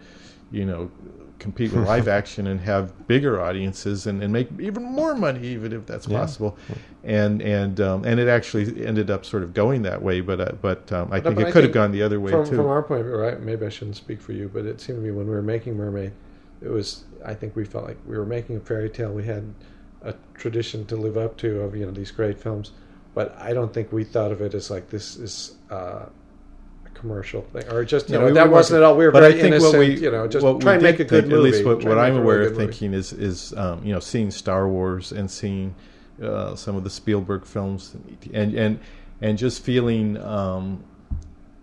you 0.50 0.64
know 0.64 0.90
compete 1.38 1.73
with 1.73 1.83
live 1.83 2.09
action 2.09 2.47
and 2.47 2.61
have 2.61 3.07
bigger 3.07 3.40
audiences 3.40 4.07
and, 4.07 4.23
and 4.23 4.33
make 4.33 4.49
even 4.59 4.83
more 4.83 5.14
money 5.14 5.47
even 5.47 5.73
if 5.73 5.87
that's 5.87 6.07
Yeah. 6.07 6.17
possible 6.19 6.57
and 7.05 7.40
and 7.43 7.81
um, 7.81 8.05
and 8.05 8.19
it 8.19 8.28
actually 8.28 8.85
ended 8.85 9.11
up 9.11 9.25
sort 9.25 9.43
of 9.43 9.55
going 9.55 9.83
that 9.83 10.02
way 10.02 10.21
but 10.21 10.40
uh, 10.40 10.52
but 10.61 10.90
um, 10.93 11.11
I 11.12 11.21
No, 11.25 11.31
think 11.31 11.38
but 11.38 11.43
it 11.43 11.49
I 11.49 11.52
could 11.52 11.64
have 11.64 11.73
gone 11.73 11.93
the 11.93 12.02
other 12.02 12.21
way 12.21 12.38
from, 12.38 12.38
too 12.38 12.55
from 12.55 12.67
our 12.67 12.83
point 12.83 13.00
of 13.00 13.07
view, 13.07 13.17
right? 13.17 13.40
Maybe 13.40 13.67
I 13.67 13.69
shouldn't 13.69 13.97
speak 13.97 14.21
for 14.21 14.33
you, 14.33 14.49
but 14.52 14.67
it 14.67 14.81
seemed 14.81 14.99
to 14.99 15.02
me 15.02 15.11
when 15.11 15.26
we 15.26 15.33
were 15.33 15.43
making 15.43 15.76
Mermaid, 15.76 16.12
it 16.61 16.69
was. 16.69 17.05
I 17.25 17.35
think 17.35 17.57
we 17.57 17.64
felt 17.64 17.85
like 17.87 17.99
we 18.07 18.17
were 18.17 18.26
making 18.26 18.57
a 18.57 18.61
fairy 18.61 18.90
tale. 18.90 19.12
We 19.12 19.25
had 19.25 19.55
a 20.02 20.14
tradition 20.35 20.87
to 20.87 20.97
live 20.97 21.17
up 21.17 21.37
to 21.38 21.61
of 21.62 21.75
you 21.76 21.87
know 21.87 21.93
these 21.93 22.11
great 22.11 22.38
films, 22.38 22.73
but 23.14 23.37
I 23.38 23.52
don't 23.52 23.73
think 23.73 23.93
we 23.93 24.05
thought 24.05 24.33
of 24.33 24.40
it 24.43 24.55
as 24.55 24.71
like 24.71 24.90
this 24.90 25.17
is. 25.17 25.57
Uh, 25.71 26.07
a 26.07 26.11
Commercial 26.99 27.43
thing, 27.43 27.69
or 27.71 27.85
just 27.85 28.11
you 28.11 28.19
No, 28.19 28.21
know 28.21 28.26
we 28.26 28.33
that 28.33 28.50
wasn't 28.50 28.78
at 28.78 28.83
all. 28.83 28.97
We 28.97 29.07
were 29.07 29.12
but 29.12 29.23
very 29.23 29.35
I 29.35 29.35
think 29.35 29.55
innocent, 29.55 29.62
what 29.62 29.73
we, 29.75 29.99
you 30.00 30.11
know, 30.11 30.26
just 30.26 30.50
try 30.61 30.75
and 30.75 30.83
make 30.83 30.99
a 31.00 31.05
good 31.05 31.26
think, 31.26 31.28
movie. 31.28 31.35
At 31.35 31.40
least 31.40 31.64
what, 31.64 31.85
what 31.85 31.99
I'm 31.99 32.17
aware 32.17 32.43
of 32.43 32.50
good 32.50 32.57
movie. 32.57 32.73
thinking 32.73 32.95
is 32.95 33.12
is 33.12 33.52
um, 33.57 33.85
you 33.85 33.93
know 33.93 34.00
seeing 34.00 34.31
Star 34.31 34.69
Wars 34.69 35.12
and 35.12 35.31
seeing 35.31 35.75
uh, 36.23 36.55
some 36.57 36.76
of 36.76 36.85
the 36.85 36.90
Spielberg 36.90 37.45
films 37.45 37.97
and 38.33 38.55
and 38.55 38.81
and 39.21 39.38
just 39.38 39.62
feeling. 39.62 40.17
Um, 40.19 40.85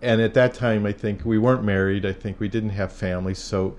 and 0.02 0.20
at 0.20 0.34
that 0.34 0.54
time, 0.54 0.86
I 0.86 0.92
think 0.92 1.24
we 1.24 1.38
weren't 1.38 1.64
married. 1.64 2.04
I 2.06 2.12
think 2.12 2.38
we 2.40 2.48
didn't 2.48 2.70
have 2.70 2.92
families. 2.92 3.38
So 3.38 3.76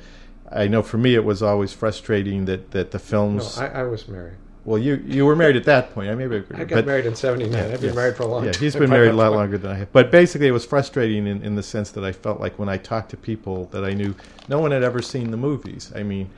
I 0.52 0.68
know 0.68 0.82
for 0.84 0.98
me, 0.98 1.16
it 1.16 1.24
was 1.24 1.42
always 1.44 1.74
frustrating 1.74 2.46
that 2.46 2.72
that 2.72 2.92
the 2.92 3.00
No, 3.32 3.44
films. 3.44 3.58
I, 3.58 3.68
I 3.68 3.84
was 3.84 4.08
married. 4.08 4.38
Well, 4.68 4.78
you 4.78 5.02
you 5.08 5.26
were 5.26 5.34
married 5.34 5.56
at 5.56 5.64
that 5.64 5.94
point. 5.94 6.10
I 6.10 6.16
maybe 6.16 6.44
I 6.54 6.66
got 6.66 6.86
married 6.86 7.06
in 7.06 7.16
'79. 7.16 7.56
I've 7.58 7.72
been 7.80 7.84
yes. 7.88 7.96
married 7.96 8.18
for 8.18 8.24
a 8.24 8.28
long 8.28 8.44
Yeah, 8.44 8.52
time. 8.52 8.62
he's 8.62 8.76
been 8.76 8.90
married 8.90 9.12
a 9.12 9.14
lot 9.14 9.32
longer 9.32 9.58
than 9.58 9.72
I 9.72 9.76
have. 9.76 9.94
But 9.94 10.12
basically, 10.12 10.48
it 10.48 10.52
was 10.52 10.66
frustrating 10.66 11.26
in, 11.26 11.42
in 11.42 11.56
the 11.56 11.64
sense 11.64 11.92
that 11.92 12.04
I 12.04 12.12
felt 12.12 12.42
like 12.42 12.60
when 12.60 12.68
I 12.68 12.76
talked 12.76 13.10
to 13.12 13.18
people 13.18 13.68
that 13.72 13.86
I 13.86 13.94
knew, 13.94 14.14
no 14.50 14.60
one 14.60 14.72
had 14.72 14.84
ever 14.84 15.02
seen 15.02 15.32
the 15.32 15.38
movies. 15.38 15.94
I 15.96 16.04
mean, 16.04 16.30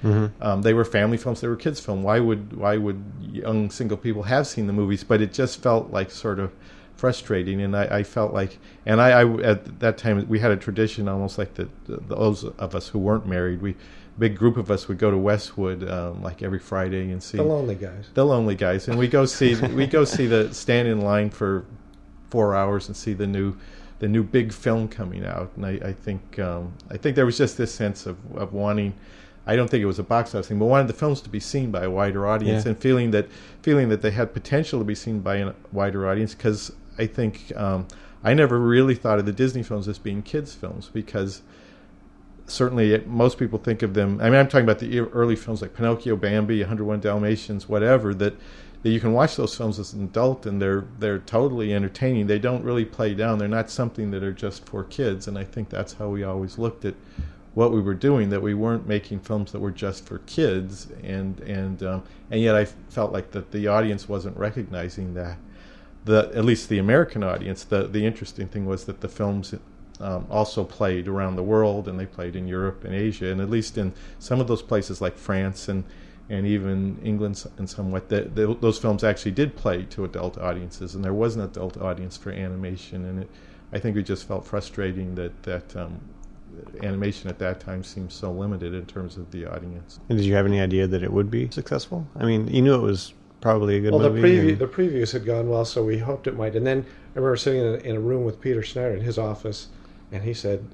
um, 0.42 0.62
they 0.62 0.76
were 0.76 0.86
family 0.86 1.18
films, 1.18 1.42
they 1.42 1.48
were 1.48 1.56
kids' 1.56 1.80
film. 1.80 2.04
Why 2.04 2.20
would 2.20 2.56
why 2.56 2.78
would 2.78 3.04
young 3.20 3.72
single 3.72 3.98
people 3.98 4.22
have 4.22 4.46
seen 4.46 4.68
the 4.68 4.74
movies? 4.74 5.04
But 5.04 5.22
it 5.22 5.34
just 5.34 5.64
felt 5.64 5.90
like 5.90 6.12
sort 6.12 6.38
of 6.38 6.52
frustrating, 6.96 7.62
and 7.62 7.76
I, 7.76 8.00
I 8.00 8.04
felt 8.04 8.32
like, 8.32 8.60
and 8.86 9.02
I, 9.02 9.22
I 9.22 9.42
at 9.42 9.80
that 9.80 9.98
time 9.98 10.28
we 10.30 10.38
had 10.38 10.52
a 10.52 10.58
tradition 10.58 11.08
almost 11.08 11.40
like 11.40 11.56
the, 11.56 11.68
the 11.88 11.98
those 11.98 12.44
of 12.44 12.76
us 12.76 12.90
who 12.90 13.00
weren't 13.00 13.26
married, 13.26 13.60
we 13.60 13.76
big 14.20 14.38
group 14.38 14.58
of 14.58 14.70
us 14.70 14.88
would 14.88 14.98
go 14.98 15.10
to 15.10 15.18
Westwood 15.18 15.90
um, 15.90 16.22
like 16.22 16.44
every 16.44 16.60
Friday 16.60 17.12
and 17.12 17.24
see 17.24 17.38
The 17.38 17.44
lonely 17.44 17.76
guys. 17.76 18.06
the 18.14 18.26
lonely 18.26 18.56
guys 18.56 18.88
and 18.88 18.98
we 19.00 19.08
go 19.08 19.26
see 19.38 19.56
we 19.56 19.88
go 19.88 20.04
see 20.06 20.28
the 20.28 20.54
stand 20.54 20.88
in 20.88 21.02
line 21.02 21.30
for 21.30 21.66
four 22.30 22.56
hours 22.56 22.88
and 22.88 22.96
see 22.98 23.14
the 23.14 23.26
new 23.28 23.56
the 24.00 24.08
new 24.08 24.24
big 24.24 24.54
film 24.54 24.88
coming 24.88 25.26
out 25.26 25.52
and 25.56 25.66
i, 25.66 25.72
I 25.90 25.94
think 25.94 26.38
um, 26.40 26.74
i 26.90 26.98
think 26.98 27.16
there 27.16 27.26
was 27.26 27.38
just 27.38 27.58
this 27.58 27.74
sense 27.74 28.06
of, 28.06 28.18
of 28.36 28.54
wanting 28.54 28.94
i 29.48 29.56
don't 29.56 29.70
think 29.70 29.82
it 29.82 29.88
was 29.88 30.00
a 30.00 30.04
box 30.04 30.34
office 30.36 30.48
thing 30.48 30.60
but 30.60 30.66
wanted 30.68 30.88
the 30.88 30.94
films 30.94 31.22
to 31.22 31.30
be 31.30 31.40
seen 31.40 31.72
by 31.72 31.84
a 31.84 31.90
wider 31.90 32.28
audience 32.28 32.66
Yeah. 32.66 32.72
and 32.72 32.80
feeling 32.80 33.12
that 33.12 33.28
feeling 33.62 33.90
that 33.90 34.02
they 34.02 34.12
had 34.12 34.34
potential 34.34 34.80
to 34.80 34.86
be 34.86 34.96
seen 34.96 35.20
by 35.22 35.38
a 35.38 35.54
wider 35.72 36.08
audience 36.08 36.34
because 36.36 36.72
i 36.98 37.06
think 37.08 37.52
um, 37.56 37.88
i 38.24 38.34
never 38.34 38.60
really 38.60 38.96
thought 38.96 39.18
of 39.20 39.26
the 39.26 39.34
disney 39.34 39.64
films 39.64 39.88
as 39.88 39.98
being 40.00 40.22
kids 40.22 40.54
films 40.54 40.90
because 40.94 41.42
certainly 42.50 42.98
most 43.06 43.38
people 43.38 43.60
think 43.60 43.82
of 43.82 43.94
them. 43.94 44.20
I 44.22 44.26
mean, 44.26 44.40
I'm 44.40 44.48
talking 44.48 44.66
about 44.66 44.80
the 44.80 45.00
early 45.00 45.36
films 45.36 45.62
like 45.62 45.74
Pinocchio, 45.74 46.16
Bambi, 46.16 46.60
101 46.60 47.00
Dalmatians, 47.00 47.70
whatever. 47.70 48.14
That 48.14 48.36
that 48.82 48.92
you 48.92 49.00
can 49.00 49.12
watch 49.12 49.36
those 49.36 49.56
films 49.56 49.78
as 49.78 49.94
an 49.94 50.06
adult 50.06 50.46
and 50.46 50.62
they're 50.62 50.86
they're 51.00 51.20
totally 51.20 51.74
entertaining. 51.74 52.28
They 52.28 52.40
don't 52.40 52.64
really 52.64 52.86
play 52.86 53.14
down. 53.14 53.38
They're 53.38 53.48
not 53.48 53.70
something 53.70 54.12
that 54.12 54.24
are 54.24 54.34
just 54.34 54.66
for 54.66 54.84
kids. 54.86 55.28
And 55.28 55.38
I 55.38 55.44
think 55.44 55.70
that's 55.70 55.94
how 55.94 56.10
we 56.10 56.24
always 56.24 56.58
looked 56.58 56.86
at 56.86 56.96
what 57.56 57.72
we 57.74 57.82
were 57.82 57.94
doing. 57.94 58.30
That 58.30 58.42
we 58.42 58.54
weren't 58.54 58.88
making 58.88 59.20
films 59.20 59.52
that 59.52 59.60
were 59.60 59.72
just 59.72 60.06
for 60.06 60.20
kids. 60.20 60.88
And 61.04 61.40
and 61.42 61.84
um, 61.84 62.04
and 62.32 62.42
yet 62.42 62.56
I 62.56 62.66
felt 62.66 63.12
like 63.12 63.32
that 63.32 63.52
the 63.52 63.68
audience 63.68 64.08
wasn't 64.08 64.38
recognizing 64.38 65.14
that. 65.16 65.38
The 66.06 66.32
at 66.34 66.46
least 66.46 66.70
the 66.70 66.80
American 66.80 67.22
audience. 67.22 67.66
The 67.66 67.84
the 67.84 68.06
interesting 68.06 68.48
thing 68.48 68.66
was 68.66 68.86
that 68.86 69.02
the 69.02 69.10
films 69.10 69.54
um, 70.00 70.26
also 70.30 70.64
played 70.64 71.08
around 71.08 71.36
the 71.36 71.44
world, 71.44 71.88
and 71.88 72.00
they 72.00 72.06
played 72.06 72.36
in 72.36 72.48
Europe 72.48 72.84
and 72.84 72.94
Asia, 72.94 73.28
and 73.28 73.42
at 73.42 73.50
least 73.50 73.78
in 73.78 73.94
some 74.20 74.40
of 74.40 74.48
those 74.48 74.62
places 74.62 75.02
like 75.02 75.18
France 75.18 75.68
and 75.68 75.84
and 76.32 76.46
even 76.46 77.00
England 77.04 77.44
and 77.58 77.68
somewhat, 77.68 78.08
that 78.10 78.36
those 78.36 78.78
films 78.78 79.04
actually 79.04 79.32
did 79.32 79.56
play 79.56 79.82
to 79.90 80.06
adult 80.06 80.38
audiences, 80.38 80.94
and 80.94 81.04
there 81.04 81.14
was 81.14 81.36
an 81.36 81.42
adult 81.42 81.76
audience 81.78 82.18
for 82.18 82.30
animation, 82.32 83.04
and 83.06 83.24
it, 83.24 83.30
I 83.74 83.80
think 83.80 83.98
it 83.98 84.04
just 84.04 84.28
felt 84.28 84.46
frustrating 84.46 85.16
that 85.16 85.42
that 85.44 85.76
um, 85.76 86.00
animation 86.84 87.30
at 87.30 87.40
that 87.40 87.60
time 87.60 87.84
seemed 87.84 88.12
so 88.12 88.32
limited 88.32 88.74
in 88.74 88.86
terms 88.86 89.18
of 89.18 89.32
the 89.32 89.46
audience. 89.46 90.00
And 90.10 90.18
did 90.18 90.26
you 90.26 90.36
have 90.36 90.46
any 90.46 90.62
idea 90.62 90.88
that 90.88 91.04
it 91.04 91.12
would 91.12 91.32
be 91.32 91.50
successful? 91.50 92.08
I 92.16 92.26
mean, 92.26 92.48
you 92.48 92.62
knew 92.62 92.76
it 92.76 92.82
was 92.82 93.14
probably 93.42 93.78
a 93.78 93.80
good 93.82 93.94
Well, 93.94 94.02
the 94.02 94.10
preview 94.10 94.50
and- 94.50 94.60
the 94.60 94.68
previews 94.68 95.12
had 95.12 95.26
gone 95.26 95.50
well, 95.50 95.66
so 95.66 95.84
we 95.84 95.98
hoped 95.98 96.28
it 96.28 96.36
might. 96.36 96.56
And 96.56 96.66
then 96.66 96.86
I 97.16 97.20
remember 97.20 97.38
sitting 97.38 97.62
in 97.62 97.68
a, 97.68 97.78
in 97.78 97.96
a 97.96 98.00
room 98.00 98.24
with 98.24 98.40
Peter 98.40 98.62
Schneider 98.62 98.96
in 98.96 99.02
his 99.02 99.18
office, 99.18 99.68
and 100.12 100.24
he 100.24 100.34
said, 100.34 100.66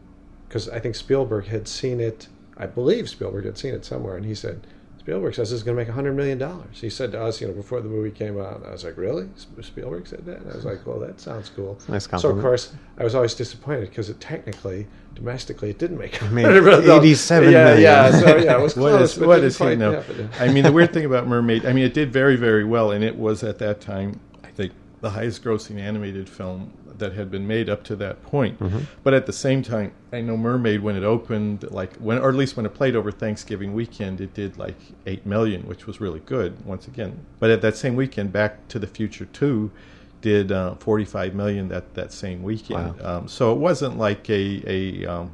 because 0.48 0.70
I 0.70 0.80
think 0.80 0.96
Spielberg 0.96 1.46
had 1.48 1.68
seen 1.68 2.00
it. 2.00 2.28
I 2.58 2.66
believe 2.68 3.10
Spielberg 3.10 3.46
had 3.46 3.58
seen 3.58 3.74
it 3.74 3.84
somewhere, 3.84 4.16
and 4.16 4.26
he 4.26 4.36
said, 4.36 4.66
Spielberg 5.06 5.36
says 5.36 5.52
this 5.52 5.58
is 5.58 5.64
going 5.64 5.78
to 5.78 5.84
make 5.84 5.94
hundred 5.94 6.16
million 6.16 6.40
dollars. 6.40 6.82
He 6.82 6.90
said 6.90 7.12
to 7.12 7.22
us, 7.22 7.40
you 7.40 7.48
know, 7.48 7.54
before 7.54 7.80
the 7.80 7.90
movie 7.90 8.10
came 8.10 8.42
out. 8.42 8.64
I 8.66 8.72
was 8.72 8.84
like, 8.84 8.98
really? 8.98 9.30
Spielberg 9.62 10.08
said 10.08 10.26
that? 10.26 10.38
And 10.40 10.52
I 10.52 10.56
was 10.56 10.66
like, 10.66 10.84
well, 10.88 11.00
that 11.00 11.22
sounds 11.22 11.50
cool. 11.50 11.78
a 11.88 11.92
nice 11.92 12.08
So 12.18 12.30
of 12.30 12.42
course, 12.42 12.74
I 12.98 13.04
was 13.04 13.14
always 13.14 13.36
disappointed 13.36 13.90
because 13.90 14.10
it 14.10 14.20
technically, 14.20 14.88
domestically, 15.14 15.70
it 15.70 15.78
didn't 15.78 16.00
make. 16.00 16.16
It 16.24 16.32
made 16.32 16.46
$100 16.46 16.64
million. 16.64 16.90
87 16.90 17.52
yeah, 17.52 17.64
million. 17.66 17.82
Yeah, 17.84 18.12
so 18.12 18.38
yeah, 18.38 18.58
it 18.58 18.62
was 18.62 18.76
What 18.76 18.90
close. 18.94 19.14
is 19.14 19.20
but 19.20 19.28
what 19.28 19.36
didn't 19.36 19.48
is 19.48 19.58
he 19.60 19.64
quite 19.64 19.78
know? 19.78 19.92
happen. 19.92 20.30
I 20.40 20.48
mean, 20.48 20.64
the 20.64 20.72
weird 20.72 20.92
thing 20.92 21.06
about 21.06 21.28
Mermaid, 21.28 21.68
I 21.68 21.74
mean, 21.74 21.86
it 21.86 21.94
did 21.94 22.12
very, 22.12 22.36
very 22.36 22.64
well, 22.64 22.90
and 22.92 23.04
it 23.04 23.16
was 23.16 23.44
at 23.44 23.60
that 23.60 23.82
time, 23.82 24.20
I 24.34 24.35
think, 24.35 24.35
the 25.06 25.12
highest 25.12 25.44
grossing 25.44 25.80
animated 25.80 26.28
film 26.28 26.74
that 26.98 27.14
had 27.14 27.30
been 27.30 27.46
made 27.46 27.70
up 27.70 27.84
to 27.84 27.96
that 27.96 28.24
point. 28.24 28.58
But 29.04 29.14
at 29.14 29.28
the 29.28 29.34
same 29.34 29.62
time, 29.62 29.92
I 30.12 30.22
know 30.22 30.36
Mermaid 30.36 30.82
when 30.82 30.96
it 30.96 31.04
opened, 31.04 31.70
like 31.70 31.96
when, 31.98 32.18
or 32.18 32.30
at 32.30 32.36
least 32.36 32.58
when 32.58 32.66
it 32.66 32.74
played 32.74 32.96
over 32.96 33.12
Thanksgiving 33.12 33.76
weekend, 33.76 34.20
it 34.20 34.34
did 34.34 34.58
like 34.58 34.78
eight 35.06 35.24
million, 35.24 35.68
which 35.68 35.86
was 35.86 36.02
really 36.02 36.22
good. 36.22 36.66
Once 36.66 36.88
again, 36.88 37.24
but 37.40 37.52
at 37.52 37.62
that 37.62 37.78
same 37.78 37.96
weekend, 37.96 38.34
Back 38.34 38.68
to 38.70 38.80
the 38.80 38.88
Future 38.88 39.26
Two 39.26 39.72
did 40.22 40.52
uh, 40.52 40.74
45 40.76 41.36
million 41.36 41.68
that 41.68 41.94
that 41.94 42.12
same 42.12 42.42
weekend. 42.42 43.00
Um, 43.06 43.28
so 43.28 43.52
it 43.52 43.60
wasn't 43.60 44.00
like 44.00 44.28
a 44.32 44.64
a 44.66 45.06
um, 45.06 45.32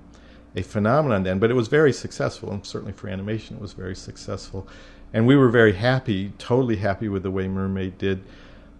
a 0.57 0.63
phenomenon 0.63 1.23
then, 1.23 1.39
but 1.39 1.49
it 1.49 1.53
was 1.53 1.69
very 1.69 1.93
successful, 1.93 2.51
and 2.51 2.65
certainly 2.65 2.91
for 2.91 3.07
animation, 3.07 3.55
it 3.55 3.61
was 3.61 3.71
very 3.71 3.95
successful. 3.95 4.67
And 5.13 5.25
we 5.25 5.37
were 5.37 5.49
very 5.49 5.73
happy, 5.73 6.33
totally 6.37 6.75
happy 6.75 7.07
with 7.07 7.23
the 7.23 7.31
way 7.31 7.47
Mermaid 7.47 7.97
did. 7.97 8.21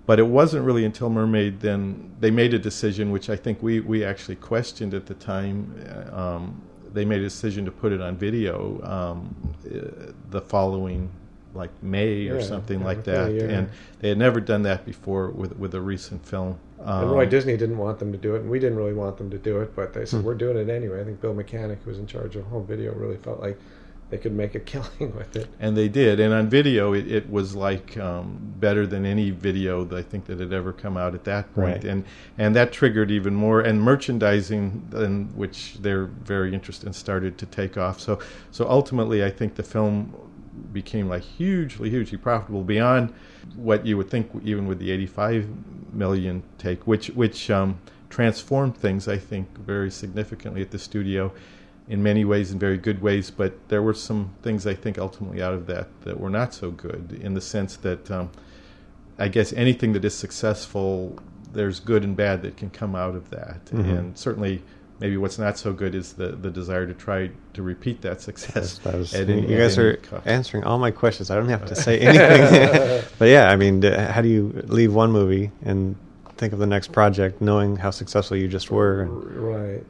But 0.06 0.20
it 0.20 0.28
wasn't 0.28 0.66
really 0.66 0.84
until 0.84 1.10
Mermaid 1.10 1.60
then 1.62 2.12
they 2.20 2.32
made 2.32 2.54
a 2.54 2.60
decision, 2.60 3.12
which 3.12 3.30
I 3.30 3.36
think 3.36 3.62
we, 3.62 3.80
we 3.80 4.04
actually 4.04 4.36
questioned 4.36 4.94
at 4.94 5.06
the 5.06 5.14
time. 5.14 5.74
uh, 6.12 6.20
Um, 6.22 6.62
they 6.94 7.06
made 7.06 7.22
a 7.22 7.24
decision 7.24 7.64
to 7.66 7.72
put 7.72 7.94
it 7.94 8.02
on 8.02 8.18
video 8.18 8.82
um, 8.84 9.34
the 10.30 10.42
following, 10.42 11.10
like 11.54 11.70
May 11.82 12.28
or 12.28 12.36
Yeah, 12.40 12.42
something 12.42 12.80
yeah, 12.80 12.86
like 12.86 13.04
that, 13.06 13.32
year. 13.32 13.48
and 13.50 13.70
they 14.00 14.10
had 14.10 14.18
never 14.18 14.42
done 14.42 14.64
that 14.64 14.86
before 14.86 15.30
with 15.30 15.58
with 15.58 15.74
a 15.74 15.80
recent 15.82 16.26
film. 16.26 16.58
Um, 16.84 17.04
And 17.04 17.12
Roy 17.12 17.26
Disney 17.28 17.56
didn't 17.56 17.78
want 17.78 18.00
them 18.00 18.12
to 18.12 18.18
do 18.18 18.36
it, 18.36 18.42
and 18.42 18.50
we 18.50 18.60
didn't 18.60 18.78
really 18.78 18.94
want 18.94 19.18
them 19.18 19.30
to 19.30 19.38
do 19.38 19.62
it, 19.62 19.74
but 19.76 19.94
they 19.94 20.02
Hmm. 20.02 20.06
said 20.08 20.24
we're 20.26 20.34
doing 20.36 20.58
it 20.58 20.70
anyway. 20.70 21.00
I 21.00 21.04
think 21.06 21.22
Bill 21.22 21.34
Mechanic, 21.34 21.80
who 21.84 21.92
was 21.92 22.00
in 22.00 22.08
charge 22.08 22.36
of 22.36 22.44
home 22.46 22.66
video, 22.66 22.94
really 22.94 23.18
felt 23.18 23.40
like 23.40 23.58
they 24.12 24.18
could 24.18 24.34
make 24.34 24.54
a 24.54 24.60
killing 24.72 25.16
with 25.16 25.36
it. 25.36 25.48
and 25.60 25.76
they 25.76 25.88
did. 25.88 26.20
And 26.20 26.34
on 26.34 26.50
video, 26.50 26.94
it, 26.94 27.10
it 27.10 27.32
was 27.32 27.56
like 27.56 27.98
um, 27.98 28.38
better 28.60 28.86
than 28.86 29.06
any 29.06 29.32
video 29.32 29.84
that 29.86 29.98
I 29.98 30.04
think 30.04 30.26
that 30.26 30.40
had 30.40 30.54
ever 30.54 30.72
come 30.72 30.98
out 30.98 31.16
at 31.16 31.24
that 31.24 31.52
point. 31.56 31.84
Right. 31.84 31.84
And 31.86 32.06
and 32.38 32.56
that 32.56 32.72
triggered 32.72 33.10
even 33.10 33.34
more. 33.34 33.62
And 33.62 33.82
merchandising, 33.82 34.90
in 34.94 35.30
which 35.36 35.78
they're 35.80 36.06
very 36.06 36.54
interested 36.54 36.86
in, 36.86 36.94
started 36.94 37.38
to 37.40 37.46
take 37.48 37.78
off. 37.78 38.00
So 38.00 38.20
so 38.52 38.70
ultimately, 38.70 39.24
I 39.24 39.32
think 39.32 39.56
the 39.56 39.64
film 39.64 40.14
became 40.74 41.08
like 41.08 41.24
hugely, 41.24 41.90
hugely 41.90 42.18
profitable 42.18 42.64
beyond 42.64 43.14
what 43.56 43.86
you 43.86 43.98
would 43.98 44.10
think, 44.10 44.30
even 44.44 44.68
with 44.68 44.80
the 44.80 44.92
85 44.92 45.48
million 45.94 46.44
take, 46.58 46.86
which 46.86 47.08
which 47.12 47.50
um, 47.50 47.80
transformed 48.10 48.76
things, 48.76 49.08
I 49.08 49.18
think, 49.18 49.58
very 49.58 49.90
significantly 49.90 50.62
at 50.62 50.72
the 50.72 50.80
studio 50.80 51.32
in 51.92 52.02
many 52.02 52.24
ways, 52.24 52.52
in 52.52 52.58
very 52.58 52.78
good 52.78 53.02
ways. 53.02 53.30
But 53.30 53.52
there 53.68 53.82
were 53.82 53.94
some 53.94 54.32
things 54.42 54.66
I 54.66 54.74
think 54.74 54.98
ultimately 54.98 55.42
out 55.44 55.54
of 55.54 55.68
that 55.68 55.88
that 56.06 56.20
were 56.20 56.30
not 56.30 56.54
so 56.54 56.72
good, 56.72 57.20
in 57.22 57.34
the 57.34 57.42
sense 57.42 57.76
that 57.78 58.10
um, 58.10 58.30
I 59.20 59.28
guess 59.28 59.52
anything 59.54 59.92
that 59.94 60.06
is 60.06 60.16
successful, 60.16 61.20
there's 61.52 61.82
good 61.82 62.04
and 62.06 62.16
bad 62.16 62.42
that 62.44 62.56
can 62.56 62.70
come 62.70 62.96
out 62.96 63.14
of 63.16 63.30
that, 63.30 63.72
and 63.72 64.18
certainly. 64.18 64.64
Maybe 65.02 65.18
what's 65.18 65.40
not 65.40 65.58
so 65.58 65.74
good 65.74 65.96
is 65.96 66.14
the, 66.14 66.28
the 66.28 66.52
desire 66.52 66.86
to 66.86 66.94
try 66.94 67.32
to 67.56 67.64
repeat 67.64 68.04
that 68.04 68.22
success. 68.22 68.78
That 68.84 68.94
was, 68.94 69.16
at 69.16 69.28
you 69.30 69.58
guys 69.58 69.76
at 69.80 69.84
any 69.84 69.94
are 69.94 69.98
cost. 69.98 70.28
answering 70.28 70.64
all 70.64 70.78
my 70.78 70.92
questions. 70.92 71.32
I 71.32 71.36
don't 71.38 71.50
have 71.50 71.66
to 71.66 71.76
say 71.76 71.98
anything. 72.08 73.04
but 73.18 73.26
yeah, 73.30 73.50
I 73.50 73.56
mean, 73.56 73.82
how 73.82 74.22
do 74.22 74.28
you 74.30 74.62
leave 74.68 74.94
one 74.94 75.12
movie 75.12 75.50
and 75.66 75.96
think 76.38 76.54
of 76.54 76.60
the 76.60 76.68
next 76.68 76.92
project 76.92 77.42
knowing 77.42 77.78
how 77.78 77.90
successful 77.90 78.38
you 78.38 78.48
just 78.48 78.70
were? 78.70 79.02
And, 79.02 79.24
Right. 79.24 79.84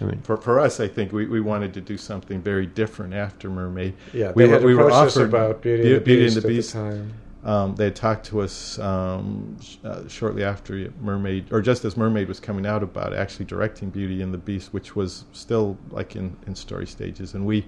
I 0.00 0.04
mean, 0.04 0.20
For, 0.20 0.36
for 0.36 0.60
us, 0.60 0.78
I 0.78 0.88
think 0.88 1.12
we, 1.12 1.26
we 1.26 1.40
wanted 1.40 1.72
to 1.74 1.80
do 1.80 1.96
something 1.96 2.42
very 2.42 2.66
different 2.66 3.14
after 3.14 3.48
Mermaid. 3.48 3.94
Yeah, 4.12 4.32
we 4.32 4.48
had 4.48 4.62
were, 4.62 4.68
we 4.68 4.74
were 4.74 4.90
offered 4.90 5.28
about 5.28 5.62
Beauty, 5.62 5.84
and 5.84 5.96
the 5.96 6.00
Beauty 6.00 6.22
Beast 6.24 6.36
and 6.36 6.44
the 6.44 6.58
at 6.58 6.64
the 6.64 6.72
time. 6.72 7.12
Um, 7.44 7.76
they 7.76 7.84
had 7.84 7.96
talked 7.96 8.26
to 8.26 8.40
us 8.40 8.78
um, 8.80 9.56
sh- 9.62 9.76
uh, 9.84 10.06
shortly 10.08 10.42
after 10.42 10.92
Mermaid, 11.00 11.46
or 11.52 11.62
just 11.62 11.84
as 11.84 11.96
Mermaid 11.96 12.28
was 12.28 12.40
coming 12.40 12.66
out, 12.66 12.82
about 12.82 13.14
actually 13.14 13.44
directing 13.44 13.88
Beauty 13.88 14.20
and 14.20 14.34
the 14.34 14.38
Beast, 14.38 14.74
which 14.74 14.96
was 14.96 15.24
still 15.32 15.78
like 15.90 16.16
in, 16.16 16.36
in 16.46 16.54
story 16.56 16.86
stages. 16.86 17.34
And 17.34 17.46
we 17.46 17.64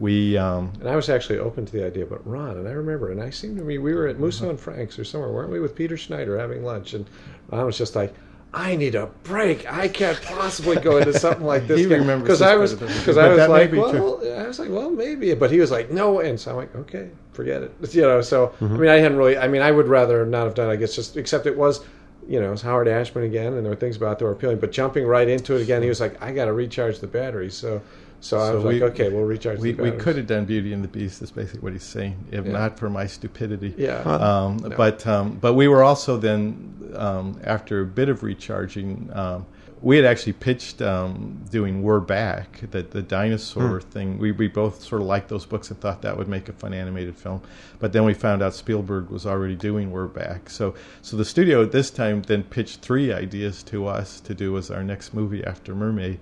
we 0.00 0.38
um, 0.38 0.72
And 0.80 0.88
I 0.88 0.96
was 0.96 1.10
actually 1.10 1.38
open 1.38 1.66
to 1.66 1.72
the 1.72 1.84
idea, 1.84 2.06
but 2.06 2.26
Ron, 2.26 2.56
and 2.56 2.66
I 2.66 2.72
remember, 2.72 3.12
and 3.12 3.22
I 3.22 3.28
seem 3.28 3.56
to 3.56 3.62
be, 3.62 3.76
we 3.76 3.92
were 3.94 4.06
at 4.06 4.18
Musso 4.18 4.48
and 4.48 4.58
Frank's 4.58 4.98
or 4.98 5.04
somewhere, 5.04 5.30
weren't 5.30 5.50
we, 5.50 5.60
with 5.60 5.74
Peter 5.76 5.98
Schneider 5.98 6.38
having 6.38 6.64
lunch? 6.64 6.94
And 6.94 7.06
Ron 7.50 7.66
was 7.66 7.76
just 7.76 7.94
like, 7.94 8.14
I 8.52 8.74
need 8.76 8.94
a 8.96 9.06
break. 9.22 9.70
I 9.72 9.86
can't 9.88 10.20
possibly 10.22 10.76
go 10.76 10.96
into 10.98 11.16
something 11.18 11.44
like 11.46 11.66
this. 11.68 11.86
Because 11.86 12.42
I 12.42 12.56
was 12.56 12.74
better 12.74 12.86
than 12.86 12.88
we 12.88 12.94
do, 12.94 12.98
because 13.00 13.16
I 13.16 13.28
was 13.28 13.48
like, 13.48 13.70
be 13.70 13.76
true. 13.76 14.18
well, 14.20 14.40
I 14.44 14.46
was 14.48 14.58
like, 14.58 14.70
well, 14.70 14.90
maybe, 14.90 15.34
but 15.34 15.50
he 15.52 15.60
was 15.60 15.70
like, 15.70 15.90
no, 15.90 16.20
and 16.20 16.38
so 16.38 16.50
I'm 16.50 16.56
like, 16.56 16.74
okay, 16.74 17.10
forget 17.32 17.62
it. 17.62 17.72
You 17.94 18.02
know, 18.02 18.20
so 18.20 18.48
Mm-hmm. 18.60 18.74
I 18.74 18.78
mean, 18.78 18.90
I 18.90 18.96
hadn't 18.96 19.18
really. 19.18 19.38
I 19.38 19.46
mean, 19.48 19.62
I 19.62 19.70
would 19.70 19.86
rather 19.88 20.26
not 20.26 20.44
have 20.44 20.54
done. 20.54 20.68
I 20.68 20.76
guess 20.76 20.94
just 20.94 21.16
except 21.16 21.46
it 21.46 21.56
was. 21.56 21.80
You 22.28 22.40
know, 22.40 22.48
it 22.48 22.50
was 22.52 22.62
Howard 22.62 22.86
Ashman 22.88 23.24
again, 23.24 23.54
and 23.54 23.64
there 23.64 23.70
were 23.70 23.76
things 23.76 23.96
about 23.96 24.12
it 24.12 24.18
that 24.20 24.24
were 24.24 24.32
appealing. 24.32 24.58
But 24.58 24.70
jumping 24.72 25.04
right 25.06 25.28
into 25.28 25.56
it 25.56 25.62
again, 25.62 25.82
he 25.82 25.88
was 25.88 26.00
like, 26.00 26.20
"I 26.22 26.32
got 26.32 26.44
to 26.44 26.52
recharge 26.52 27.00
the 27.00 27.06
batteries." 27.08 27.54
So, 27.54 27.80
So, 28.20 28.38
I 28.38 28.52
was 28.54 28.64
we- 28.64 28.80
like, 28.80 28.92
okay, 28.92 29.08
we'll 29.08 29.24
recharge. 29.24 29.58
We, 29.60 29.72
the 29.72 29.82
we 29.82 29.90
could 29.92 30.16
have 30.16 30.26
done 30.26 30.44
Beauty 30.44 30.72
and 30.72 30.84
the 30.84 30.88
Beast. 30.88 31.22
Is 31.22 31.30
basically 31.30 31.60
what 31.60 31.72
he's 31.72 31.82
saying. 31.82 32.16
If 32.30 32.44
Yeah. 32.46 32.52
not 32.52 32.78
for 32.78 32.90
my 32.90 33.06
stupidity. 33.06 33.74
Yeah. 33.76 34.00
Um, 34.02 34.58
But 34.76 35.06
um, 35.06 35.38
but 35.40 35.54
we 35.54 35.66
were 35.68 35.82
also 35.82 36.18
then 36.18 36.74
um, 36.94 37.40
after 37.44 37.80
a 37.80 37.86
bit 37.86 38.08
of 38.08 38.22
recharging, 38.22 39.08
um, 39.14 39.46
we 39.82 39.96
had 39.96 40.04
actually 40.04 40.34
pitched 40.34 40.82
um, 40.82 41.44
doing 41.50 41.82
"We're 41.82 42.00
Back," 42.00 42.70
the 42.70 42.82
the 42.82 43.02
dinosaur 43.02 43.80
thing. 43.80 44.18
We 44.18 44.32
we 44.32 44.48
both 44.48 44.82
sort 44.82 45.00
of 45.00 45.06
liked 45.06 45.28
those 45.28 45.46
books 45.46 45.70
and 45.70 45.80
thought 45.80 46.02
that 46.02 46.16
would 46.16 46.28
make 46.28 46.48
a 46.48 46.52
fun 46.52 46.74
animated 46.74 47.16
film. 47.16 47.40
But 47.78 47.92
then 47.92 48.04
we 48.04 48.12
found 48.12 48.42
out 48.42 48.54
Spielberg 48.54 49.08
was 49.08 49.24
already 49.24 49.56
doing 49.56 49.90
"We're 49.90 50.06
Back," 50.06 50.50
so 50.50 50.74
so 51.00 51.16
the 51.16 51.24
studio 51.24 51.62
at 51.62 51.72
this 51.72 51.90
time 51.90 52.22
then 52.22 52.42
pitched 52.42 52.80
three 52.80 53.12
ideas 53.12 53.62
to 53.64 53.86
us 53.86 54.20
to 54.20 54.34
do 54.34 54.58
as 54.58 54.70
our 54.70 54.84
next 54.84 55.14
movie 55.14 55.44
after 55.44 55.74
Mermaid. 55.74 56.20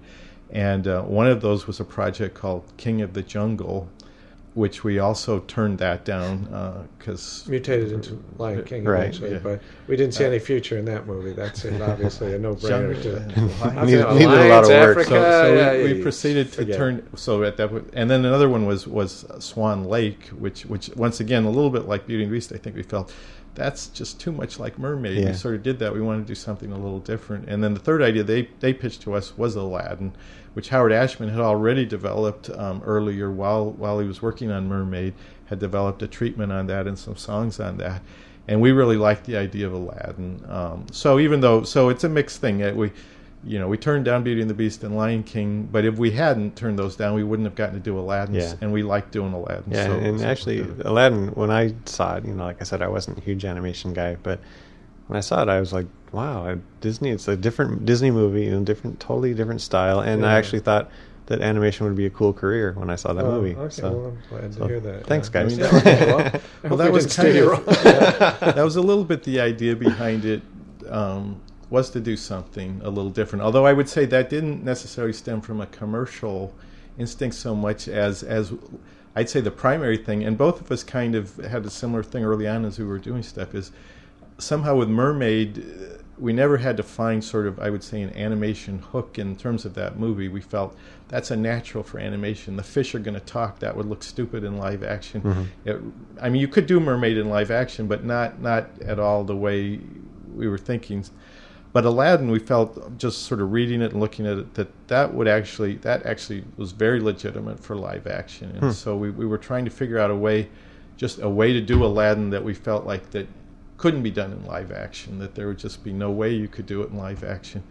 And 0.50 0.88
uh, 0.88 1.03
one 1.03 1.27
of 1.27 1.43
those 1.43 1.67
was 1.67 1.79
a 1.79 1.85
project 1.85 2.35
called 2.35 2.73
King 2.79 3.03
of 3.03 3.12
the 3.12 3.23
Jungle, 3.23 3.88
which 4.59 4.83
we 4.83 4.99
also 4.99 5.38
turned 5.41 5.79
that 5.79 6.05
down 6.05 6.49
uh, 6.53 6.85
because 6.99 7.47
mutated 7.49 7.93
into 7.93 8.21
Lion 8.38 8.65
King 8.65 8.83
Right, 8.85 9.03
eventually, 9.03 9.33
yeah. 9.35 9.38
but 9.38 9.62
we 9.87 9.97
didn't 9.97 10.15
see 10.15 10.25
uh, 10.25 10.29
any 10.29 10.41
future 10.41 10.77
in 10.77 10.85
that 10.87 11.07
movie. 11.07 11.33
That's 11.33 11.65
it, 11.65 11.81
obviously 11.81 12.35
a 12.35 12.38
no-brainer. 12.41 13.00
To, 13.03 13.21
Needed- 13.21 13.61
Lions, 13.61 13.91
needed 13.91 14.00
a 14.00 14.49
lot 14.49 14.65
of 14.65 14.71
work. 14.71 14.99
Africa, 14.99 15.05
so, 15.09 15.23
so 15.23 15.55
yeah, 15.55 15.73
we, 15.85 15.95
we 15.95 16.03
proceeded 16.03 16.49
to 16.53 16.57
forget 16.57 16.77
turn 16.77 17.09
so 17.15 17.45
at 17.45 17.57
that 17.57 17.71
point- 17.71 17.88
and 17.93 18.11
then 18.11 18.25
another 18.25 18.49
one 18.49 18.67
was 18.67 18.88
was 18.88 19.25
Swan 19.38 19.85
Lake, 19.85 20.27
which 20.31 20.67
which 20.67 20.91
once 20.97 21.21
again 21.21 21.45
a 21.45 21.50
little 21.50 21.71
bit 21.71 21.87
like 21.87 22.07
Beauty 22.09 22.25
and 22.25 22.33
the 22.33 22.37
Beast. 22.37 22.53
I 22.53 22.57
think 22.59 22.75
we 22.75 22.83
felt 22.83 23.15
that's 23.55 23.88
just 23.88 24.21
too 24.21 24.33
much 24.33 24.59
like 24.59 24.78
Mermaid. 24.78 25.19
Yeah. 25.19 25.26
We 25.31 25.33
sort 25.35 25.55
of 25.55 25.62
did 25.62 25.78
that. 25.81 25.93
We 25.93 26.00
wanted 26.00 26.23
to 26.23 26.26
do 26.28 26.35
something 26.35 26.71
a 26.73 26.76
little 26.76 27.00
different. 27.00 27.49
And 27.49 27.62
then 27.62 27.75
the 27.75 27.81
third 27.81 28.02
idea 28.02 28.23
they 28.23 28.49
they 28.61 28.73
pitched 28.73 29.02
to 29.02 29.14
us 29.14 29.37
was 29.37 29.57
Aladdin, 29.57 30.12
which 30.55 30.69
Howard 30.69 30.93
Ashman 30.93 31.28
had 31.31 31.40
already 31.40 31.85
developed 31.85 32.50
um, 32.50 32.83
earlier 32.85 33.31
while 33.31 33.71
while 33.71 33.99
he 33.99 34.07
was 34.07 34.23
working 34.23 34.50
on 34.50 34.69
Mermaid. 34.69 35.14
Had 35.47 35.59
developed 35.59 36.02
a 36.02 36.07
treatment 36.07 36.52
on 36.52 36.67
that 36.67 36.87
and 36.87 36.99
some 36.99 37.17
songs 37.17 37.59
on 37.59 37.78
that. 37.78 38.02
And 38.47 38.61
we 38.61 38.73
really 38.73 38.97
liked 38.97 39.25
the 39.25 39.37
idea 39.37 39.67
of 39.67 39.73
Aladdin. 39.73 40.43
Um, 40.49 40.87
so 40.90 41.19
even 41.19 41.40
though, 41.40 41.62
so 41.62 41.88
it's 41.88 42.05
a 42.05 42.09
mixed 42.09 42.40
thing. 42.40 42.62
Uh, 42.62 42.73
We, 42.75 42.93
you 43.49 43.59
know, 43.59 43.67
we 43.67 43.78
turned 43.78 44.05
down 44.05 44.23
Beauty 44.23 44.43
and 44.43 44.50
the 44.50 44.55
Beast 44.55 44.85
and 44.85 44.95
Lion 44.97 45.23
King, 45.23 45.69
but 45.73 45.85
if 45.87 45.97
we 45.97 46.11
hadn't 46.11 46.55
turned 46.55 46.78
those 46.78 46.97
down, 46.97 47.14
we 47.14 47.25
wouldn't 47.25 47.47
have 47.47 47.55
gotten 47.55 47.75
to 47.75 47.81
do 47.81 47.99
Aladdin. 47.99 48.35
Yeah. 48.35 48.52
And 48.61 48.73
we 48.73 48.83
liked 48.83 49.11
doing 49.11 49.33
Aladdin. 49.33 49.73
Yeah, 49.73 49.87
so, 49.87 49.93
and 49.93 50.21
so- 50.21 50.26
actually, 50.26 50.61
Aladdin. 50.85 51.28
When 51.28 51.50
I 51.50 51.75
saw 51.87 52.17
it, 52.17 52.26
you 52.26 52.35
know, 52.35 52.45
like 52.45 52.61
I 52.61 52.64
said, 52.64 52.83
I 52.83 52.88
wasn't 52.88 53.19
a 53.19 53.21
huge 53.23 53.45
animation 53.47 53.95
guy, 53.95 54.17
but 54.23 54.38
when 55.07 55.17
I 55.17 55.21
saw 55.21 55.43
it, 55.43 55.49
I 55.49 55.59
was 55.61 55.73
like, 55.73 55.87
"Wow, 56.12 56.59
Disney! 56.83 57.09
It's 57.11 57.26
a 57.26 57.37
different 57.37 57.87
Disney 57.87 58.11
movie, 58.11 58.45
you 58.45 58.50
know, 58.50 58.62
different, 58.62 59.00
totally 59.00 59.33
different 59.33 59.62
style." 59.62 60.00
And 60.00 60.26
I 60.26 60.35
actually 60.35 60.61
thought 60.61 60.90
that 61.26 61.40
animation 61.40 61.87
would 61.87 61.97
be 61.97 62.05
a 62.07 62.11
cool 62.11 62.33
career 62.35 62.75
when 62.76 62.90
I 62.90 62.97
saw 62.97 63.14
that 63.14 63.25
Oh, 63.25 63.40
movie. 63.40 63.55
Okay, 63.57 63.75
so, 63.75 63.90
well, 63.93 64.07
I'm 64.09 64.19
glad 64.28 64.52
to 64.52 64.59
so 64.59 64.67
hear 64.67 64.81
that. 64.81 65.07
thanks, 65.07 65.31
yeah. 65.33 65.43
guys. 65.43 65.59
I 65.59 65.62
mean, 65.62 65.73
Yeah, 65.73 65.78
okay, 65.78 66.07
well, 66.07 66.40
well, 66.64 66.76
that 66.76 66.93
was 66.93 67.17
kind 67.17 67.37
of 67.37 67.47
wrong. 67.49 67.64
that 67.67 68.64
was 68.64 68.76
a 68.76 68.83
little 68.83 69.05
bit 69.05 69.23
the 69.25 69.40
idea 69.40 69.75
behind 69.75 70.25
it. 70.26 70.43
Um, 70.88 71.40
was 71.70 71.90
to 71.90 72.00
do 72.00 72.16
something 72.16 72.80
a 72.82 72.90
little 72.90 73.10
different. 73.10 73.42
Although 73.42 73.66
I 73.66 73.72
would 73.72 73.88
say 73.88 74.06
that 74.06 74.30
didn't 74.30 74.64
necessarily 74.64 75.12
stem 75.12 75.40
from 75.40 75.60
a 75.60 75.66
commercial 75.66 76.54
instinct 76.98 77.37
so 77.37 77.54
much 77.54 77.88
as 77.88 78.22
as 78.22 78.52
I'd 79.14 79.28
say 79.28 79.40
the 79.40 79.50
primary 79.50 79.96
thing. 79.96 80.25
And 80.25 80.38
both 80.38 80.60
of 80.60 80.70
us 80.70 80.84
kind 80.84 81.14
of 81.14 81.37
had 81.37 81.66
a 81.66 81.70
similar 81.70 82.02
thing 82.02 82.25
early 82.25 82.46
on 82.46 82.64
as 82.64 82.78
we 82.78 82.84
were 82.84 82.98
doing 82.98 83.22
stuff. 83.22 83.54
Is 83.54 83.72
somehow 84.38 84.76
with 84.76 84.88
Mermaid, 84.88 85.58
uh, 85.58 86.02
we 86.18 86.32
never 86.32 86.56
had 86.56 86.76
to 86.76 86.82
find 86.82 87.22
sort 87.22 87.46
of 87.46 87.60
I 87.60 87.70
would 87.70 87.84
say 87.84 88.00
an 88.02 88.16
animation 88.16 88.78
hook 88.78 89.18
in 89.18 89.37
terms 89.37 89.64
of 89.64 89.75
that 89.75 89.98
movie. 89.98 90.28
We 90.28 90.40
felt 90.40 90.76
that's 91.08 91.30
a 91.30 91.37
natural 91.37 91.84
for 91.84 91.98
animation. 91.98 92.56
The 92.56 92.62
fish 92.62 92.94
are 92.94 92.98
going 92.98 93.14
to 93.14 93.26
talk. 93.26 93.58
That 93.58 93.76
would 93.76 93.87
look 93.87 94.02
stupid 94.02 94.42
in 94.42 94.56
live 94.56 94.82
action. 94.82 95.20
It, 95.64 95.80
I 96.20 96.28
mean, 96.30 96.40
you 96.40 96.48
could 96.48 96.66
do 96.66 96.80
Mermaid 96.80 97.18
in 97.18 97.28
live 97.28 97.50
action, 97.50 97.87
but 97.87 98.04
not 98.04 98.40
not 98.40 98.70
at 98.82 98.98
all 98.98 99.22
the 99.25 99.37
way 99.37 99.80
we 100.34 100.48
were 100.48 100.58
thinking. 100.58 101.04
But 101.78 101.85
Aladdin, 101.85 102.28
we 102.28 102.40
felt 102.40 102.99
just 102.99 103.23
sort 103.26 103.40
of 103.40 103.52
reading 103.52 103.82
it 103.82 103.92
and 103.92 104.00
looking 104.00 104.26
at 104.26 104.37
it 104.37 104.54
that 104.54 104.88
that 104.88 105.14
would 105.14 105.28
actually 105.28 105.76
that 105.76 106.04
actually 106.04 106.42
was 106.56 106.73
very 106.73 106.99
legitimate 106.99 107.61
for 107.61 107.76
live 107.76 108.08
action, 108.08 108.58
and 108.61 108.75
so 108.75 108.97
we, 108.97 109.11
we 109.11 109.25
were 109.25 109.38
trying 109.38 109.64
to 109.64 109.70
figure 109.70 109.97
out 109.97 110.11
a 110.11 110.14
way, 110.16 110.49
just 110.97 111.20
a 111.20 111.28
way 111.28 111.52
to 111.52 111.61
do 111.61 111.85
Aladdin 111.85 112.30
that 112.30 112.42
we 112.42 112.52
felt 112.52 112.85
like 112.85 113.11
that 113.12 113.28
couldn't 113.76 114.02
be 114.02 114.11
done 114.11 114.32
in 114.32 114.44
live 114.44 114.73
action. 114.73 115.20
That 115.20 115.37
there 115.37 115.47
would 115.47 115.61
just 115.61 115.85
be 115.85 115.92
no 115.92 116.11
way 116.11 116.35
you 116.35 116.48
could 116.48 116.66
do 116.66 116.83
it 116.83 116.90
in 116.90 116.96
live 116.96 117.22
action, 117.22 117.62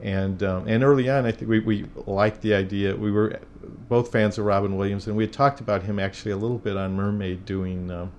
and 0.00 0.40
um, 0.44 0.68
and 0.68 0.84
early 0.84 1.10
on, 1.10 1.26
I 1.26 1.32
think 1.32 1.50
we 1.50 1.58
we 1.58 1.86
liked 2.06 2.42
the 2.42 2.54
idea. 2.54 2.94
We 2.94 3.10
were 3.10 3.40
both 3.88 4.12
fans 4.12 4.38
of 4.38 4.44
Robin 4.44 4.76
Williams, 4.76 5.08
and 5.08 5.16
we 5.16 5.24
had 5.24 5.32
talked 5.32 5.58
about 5.58 5.82
him 5.82 5.98
actually 5.98 6.30
a 6.30 6.36
little 6.36 6.58
bit 6.58 6.76
on 6.76 6.94
Mermaid 6.94 7.44
doing. 7.44 7.90
Um, 7.90 8.12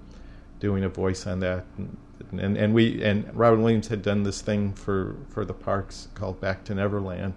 doing 0.59 0.83
a 0.83 0.89
voice 0.89 1.25
on 1.25 1.39
that 1.39 1.63
and, 1.77 1.95
and 2.31 2.57
and 2.57 2.73
we 2.73 3.03
and 3.03 3.29
Robin 3.35 3.61
Williams 3.61 3.87
had 3.87 4.01
done 4.01 4.23
this 4.23 4.41
thing 4.41 4.73
for 4.73 5.15
for 5.29 5.45
the 5.45 5.53
parks 5.53 6.07
called 6.13 6.39
Back 6.39 6.63
to 6.65 6.75
Neverland. 6.75 7.33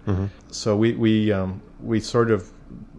So 0.51 0.75
we 0.75 0.93
we 0.93 1.31
um, 1.31 1.61
we 1.81 1.99
sort 1.99 2.31
of 2.31 2.49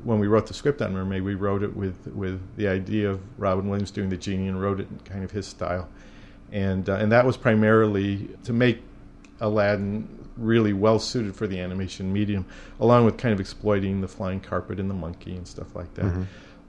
when 0.02 0.18
we 0.18 0.26
wrote 0.26 0.46
the 0.46 0.54
script 0.54 0.82
on 0.82 0.92
Mermaid, 0.92 1.22
we 1.22 1.34
wrote 1.34 1.62
it 1.62 1.74
with 1.76 2.06
with 2.08 2.40
the 2.56 2.68
idea 2.68 3.10
of 3.10 3.20
Robin 3.38 3.68
Williams 3.68 3.90
doing 3.90 4.10
the 4.10 4.16
genie 4.16 4.48
and 4.48 4.60
wrote 4.60 4.80
it 4.80 4.88
in 4.90 4.98
kind 5.00 5.24
of 5.24 5.30
his 5.30 5.46
style, 5.46 5.88
and 6.52 6.88
uh, 6.88 6.94
and 6.94 7.10
that 7.12 7.24
was 7.24 7.36
primarily 7.36 8.28
to 8.44 8.52
make 8.52 8.82
Aladdin 9.40 10.08
really 10.36 10.72
well 10.72 10.98
suited 10.98 11.34
for 11.36 11.46
the 11.46 11.60
animation 11.60 12.12
medium, 12.12 12.44
along 12.80 13.04
with 13.04 13.16
kind 13.16 13.32
of 13.32 13.38
exploiting 13.40 14.00
the 14.00 14.08
flying 14.08 14.40
carpet 14.40 14.80
and 14.80 14.90
the 14.90 14.94
monkey 14.94 15.36
and 15.36 15.46
stuff 15.46 15.74
like 15.76 15.92
that. 15.94 16.06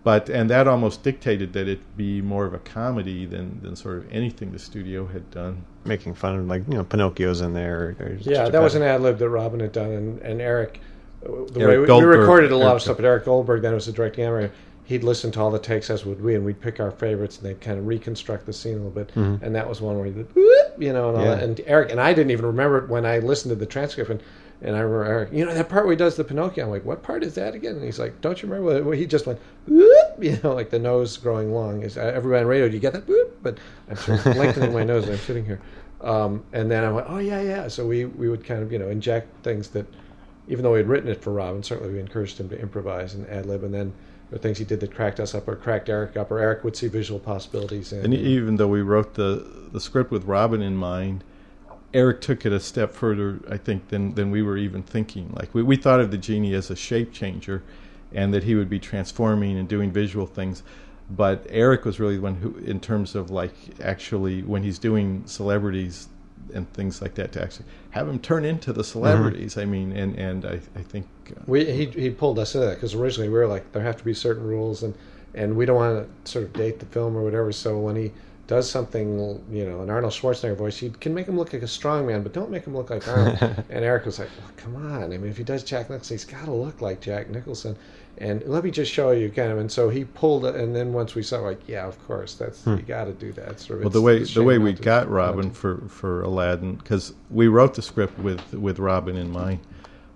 But 0.06 0.30
and 0.30 0.50
that 0.52 0.68
almost 0.68 1.02
dictated 1.02 1.52
that 1.54 1.68
it 1.68 1.80
be 1.98 2.22
more 2.22 2.46
of 2.46 2.54
a 2.54 2.60
comedy 2.60 3.26
than, 3.26 3.60
than 3.64 3.76
sort 3.76 3.98
of 3.98 4.06
anything 4.12 4.52
the 4.52 4.60
studio 4.60 5.08
had 5.08 5.30
done. 5.32 5.64
making 5.84 6.14
fun 6.14 6.36
of 6.40 6.48
like 6.48 6.62
you 6.70 6.76
know 6.76 6.84
Pinocchio's 6.84 7.42
in 7.42 7.54
there. 7.56 7.96
Or, 8.00 8.06
or 8.06 8.18
Yeah, 8.22 8.48
that 8.48 8.62
was 8.62 8.76
an 8.76 8.84
ad 8.84 9.02
lib 9.02 9.18
that 9.18 9.30
Robin 9.30 9.60
had 9.60 9.72
done, 9.72 9.90
and, 9.92 10.22
and 10.22 10.40
Eric. 10.42 10.80
uh, 11.26 11.30
The 11.52 11.62
Eric 11.62 11.90
way 11.90 11.96
we, 11.98 12.06
we 12.06 12.06
recorded 12.20 12.52
a 12.52 12.56
lot 12.56 12.66
Eric 12.68 12.76
of 12.76 12.82
stuff, 12.84 12.98
but 12.98 13.06
Eric 13.06 13.26
Goldberg 13.26 13.64
then 13.64 13.74
was 13.74 13.88
the 13.88 13.92
directing 13.92 14.26
animator. 14.26 14.52
He'd 14.84 15.04
listen 15.04 15.32
to 15.32 15.40
all 15.42 15.50
the 15.50 15.58
takes 15.58 15.90
as 15.90 16.06
would 16.06 16.22
we, 16.24 16.36
and 16.36 16.46
we'd 16.46 16.62
pick 16.62 16.80
our 16.80 16.92
favorites, 16.92 17.38
and 17.40 17.48
they'd 17.48 17.60
kind 17.60 17.80
of 17.80 17.88
reconstruct 17.88 18.46
the 18.46 18.54
scene 18.54 18.74
a 18.74 18.76
little 18.86 18.92
bit. 18.92 19.10
And 19.16 19.56
that 19.56 19.68
was 19.68 19.82
one 19.82 19.98
where 19.98 20.06
he 20.06 20.12
did, 20.12 20.28
you 20.78 20.94
know, 20.94 21.10
and 21.10 21.18
all 21.18 21.24
Yeah. 21.26 21.34
that. 21.36 21.44
And 21.44 21.60
Eric 21.66 21.90
and 21.90 22.00
I 22.00 22.14
didn't 22.14 22.30
even 22.30 22.46
remember 22.46 22.78
it 22.78 22.90
when 22.90 23.04
I 23.08 23.18
listened 23.18 23.50
to 23.50 23.56
the 23.56 23.66
transcript, 23.66 24.12
and, 24.12 24.22
and 24.62 24.76
I 24.76 24.80
remember 24.80 25.04
Eric, 25.06 25.30
you 25.34 25.46
know, 25.46 25.54
that 25.54 25.70
part 25.70 25.86
where 25.86 25.92
he 25.92 25.98
does 25.98 26.16
the 26.16 26.24
Pinocchio. 26.24 26.66
I'm 26.66 26.72
like, 26.72 26.86
what 26.86 27.04
part 27.04 27.24
is 27.24 27.36
that 27.36 27.56
again? 27.56 27.76
And 27.76 27.84
he's 27.84 28.00
like, 28.00 28.22
don't 28.22 28.42
you 28.42 28.50
remember 28.50 28.84
where 28.84 28.96
he 28.96 29.06
just 29.06 29.26
went, 29.26 29.40
"Whoop," 29.68 29.92
you 30.20 30.40
know, 30.44 30.54
like 30.54 30.70
the 30.70 30.80
nose 30.80 31.18
growing 31.18 31.54
long. 31.54 31.84
Is 31.84 31.98
uh, 31.98 32.12
everybody 32.16 32.42
on 32.42 32.48
radio? 32.48 32.68
Do 32.68 32.74
you 32.74 32.80
get 32.80 32.94
that? 32.94 33.08
Whoop? 33.08 33.38
But 33.44 33.58
I'm 33.90 33.98
sort 33.98 34.26
of 34.26 34.38
lengthening 34.38 34.74
my 34.74 34.84
nose, 34.84 35.04
and 35.04 35.14
I'm 35.14 35.20
sitting 35.20 35.46
here. 35.46 35.60
Um, 36.02 36.44
and 36.54 36.70
then 36.70 36.84
I 36.84 36.92
went, 36.92 37.08
oh 37.10 37.20
yeah, 37.20 37.42
yeah. 37.42 37.68
So 37.68 37.86
we 37.86 38.06
we 38.06 38.30
would 38.30 38.44
kind 38.46 38.62
of 38.64 38.72
you 38.72 38.80
know 38.80 38.90
inject 38.90 39.44
things 39.44 39.70
that, 39.70 39.86
even 40.48 40.64
though 40.64 40.72
we 40.72 40.80
had 40.80 40.88
written 40.88 41.10
it 41.10 41.22
for 41.22 41.34
Robin, 41.34 41.62
certainly 41.62 41.94
we 41.94 42.00
encouraged 42.00 42.40
him 42.40 42.50
to 42.50 42.60
improvise 42.60 43.14
and 43.14 43.28
ad 43.28 43.46
lib. 43.46 43.64
And 43.64 43.74
then 43.74 43.94
there 44.30 44.38
were 44.38 44.42
things 44.42 44.58
he 44.58 44.66
did 44.66 44.80
that 44.80 44.94
cracked 44.96 45.20
us 45.20 45.36
up 45.36 45.48
or 45.48 45.56
cracked 45.56 45.90
Eric 45.90 46.16
up, 46.18 46.32
or 46.32 46.40
Eric 46.40 46.64
would 46.64 46.76
see 46.76 46.88
visual 46.88 47.20
possibilities. 47.20 47.92
And, 47.92 48.06
And 48.06 48.14
even 48.14 48.56
though 48.56 48.68
we 48.68 48.82
wrote 48.82 49.16
the, 49.16 49.70
the 49.72 49.80
script 49.80 50.12
with 50.12 50.24
Robin 50.24 50.62
in 50.62 50.76
mind, 50.78 51.24
Eric 51.96 52.20
took 52.20 52.46
it 52.46 52.52
a 52.52 52.60
step 52.60 52.92
further, 52.92 53.40
I 53.50 53.56
think, 53.56 53.88
than, 53.88 54.16
than 54.16 54.30
we 54.30 54.44
were 54.44 54.58
even 54.58 54.84
thinking. 54.84 55.32
Like 55.34 55.56
we, 55.56 55.64
we 55.64 55.78
thought 55.78 56.02
of 56.02 56.12
the 56.12 56.18
genie 56.18 56.54
as 56.54 56.70
a 56.70 56.76
shape 56.76 57.14
changer, 57.14 57.64
and 58.14 58.34
that 58.34 58.44
he 58.44 58.54
would 58.54 58.70
be 58.70 58.80
transforming 58.80 59.58
and 59.58 59.68
doing 59.68 59.92
visual 59.92 60.28
things. 60.28 60.62
But 61.10 61.48
Eric 61.50 61.86
was 61.86 61.98
really 61.98 62.18
the 62.18 62.22
one 62.22 62.36
who, 62.36 62.58
in 62.58 62.82
terms 62.82 63.16
of 63.16 63.32
like 63.32 63.54
actually 63.82 64.44
when 64.44 64.62
he's 64.62 64.78
doing 64.78 65.24
celebrities 65.26 66.10
and 66.54 66.72
things 66.74 67.02
like 67.02 67.16
that, 67.16 67.32
to 67.32 67.42
actually 67.42 67.66
have 67.92 68.10
him 68.10 68.20
turn 68.20 68.44
into 68.44 68.74
the 68.74 68.84
celebrities. 68.84 69.58
I 69.58 69.64
mean, 69.64 69.94
and 69.94 70.20
and 70.20 70.46
I 70.46 70.60
I 70.76 70.82
think 70.82 71.08
uh, 71.32 71.44
we 71.48 71.64
he 71.64 71.86
he 71.86 72.10
pulled 72.10 72.40
us 72.40 72.56
into 72.56 72.68
that 72.68 72.76
because 72.76 72.94
originally 72.94 73.30
we 73.30 73.36
were 73.36 73.48
like 73.48 73.72
there 73.72 73.82
have 73.82 73.98
to 73.98 74.04
be 74.04 74.14
certain 74.14 74.44
rules 74.44 74.84
and 74.84 74.94
and 75.34 75.56
we 75.56 75.66
don't 75.66 75.78
want 75.78 76.26
to 76.26 76.32
sort 76.32 76.44
of 76.44 76.54
date 76.54 76.80
the 76.80 76.86
film 76.88 77.16
or 77.16 77.24
whatever. 77.24 77.54
So 77.54 77.80
when 77.80 77.96
he 77.96 78.12
does 78.48 78.70
something, 78.70 79.44
you 79.52 79.66
know, 79.66 79.82
an 79.82 79.90
Arnold 79.90 80.14
Schwarzenegger 80.14 80.56
voice, 80.56 80.82
you 80.82 80.92
can 80.92 81.14
make 81.14 81.28
him 81.28 81.38
look 81.38 81.52
like 81.52 81.64
a 81.64 81.68
strong 81.68 82.06
man, 82.06 82.22
but 82.22 82.34
don't 82.34 82.52
make 82.52 82.66
him 82.66 82.76
look 82.76 82.90
like 82.90 83.08
Arnold. 83.08 83.38
and 83.70 83.84
Eric 83.84 84.06
was 84.06 84.20
like, 84.20 84.30
well, 84.40 84.52
"Come 84.58 84.76
on! 84.76 85.04
I 85.14 85.18
mean, 85.18 85.30
if 85.30 85.38
he 85.38 85.44
does 85.44 85.64
Jack 85.64 85.90
Nicholson, 85.90 86.16
he's 86.16 86.26
got 86.26 86.46
to 86.46 86.52
look 86.52 86.82
like 86.82 87.02
Jack 87.02 87.30
Nicholson." 87.30 87.76
And 88.18 88.44
let 88.46 88.64
me 88.64 88.72
just 88.72 88.92
show 88.92 89.12
you, 89.12 89.30
kind 89.30 89.52
of. 89.52 89.58
And 89.58 89.70
so 89.70 89.90
he 89.90 90.06
pulled 90.06 90.46
it, 90.46 90.56
and 90.56 90.74
then 90.74 90.94
once 90.94 91.16
we 91.16 91.24
saw, 91.24 91.40
like, 91.40 91.60
yeah, 91.68 91.86
of 91.86 92.02
course, 92.08 92.36
that's 92.36 92.64
hmm. 92.64 92.78
you 92.78 92.84
got 92.84 93.06
to 93.06 93.14
do 93.14 93.34
that. 93.34 93.60
Sort 93.60 93.80
of, 93.80 93.86
Well, 93.86 93.90
the 93.90 94.02
way 94.02 94.24
the 94.24 94.44
way 94.44 94.58
we 94.58 94.74
got 94.74 95.10
Robin 95.10 95.50
to- 95.50 95.56
for 95.56 95.78
for 95.88 96.22
Aladdin 96.22 96.76
because 96.76 97.14
we 97.30 97.48
wrote 97.48 97.74
the 97.74 97.82
script 97.82 98.20
with 98.20 98.54
with 98.54 98.80
Robin 98.80 99.18
in 99.18 99.32
mind, 99.32 99.60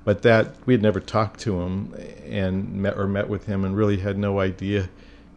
but 0.05 0.21
that 0.21 0.55
we 0.65 0.73
had 0.73 0.81
never 0.81 0.99
talked 0.99 1.39
to 1.41 1.61
him 1.61 1.95
and 2.25 2.73
met 2.73 2.97
or 2.97 3.07
met 3.07 3.27
with 3.27 3.45
him 3.45 3.65
and 3.65 3.75
really 3.75 3.97
had 3.97 4.17
no 4.17 4.39
idea, 4.39 4.89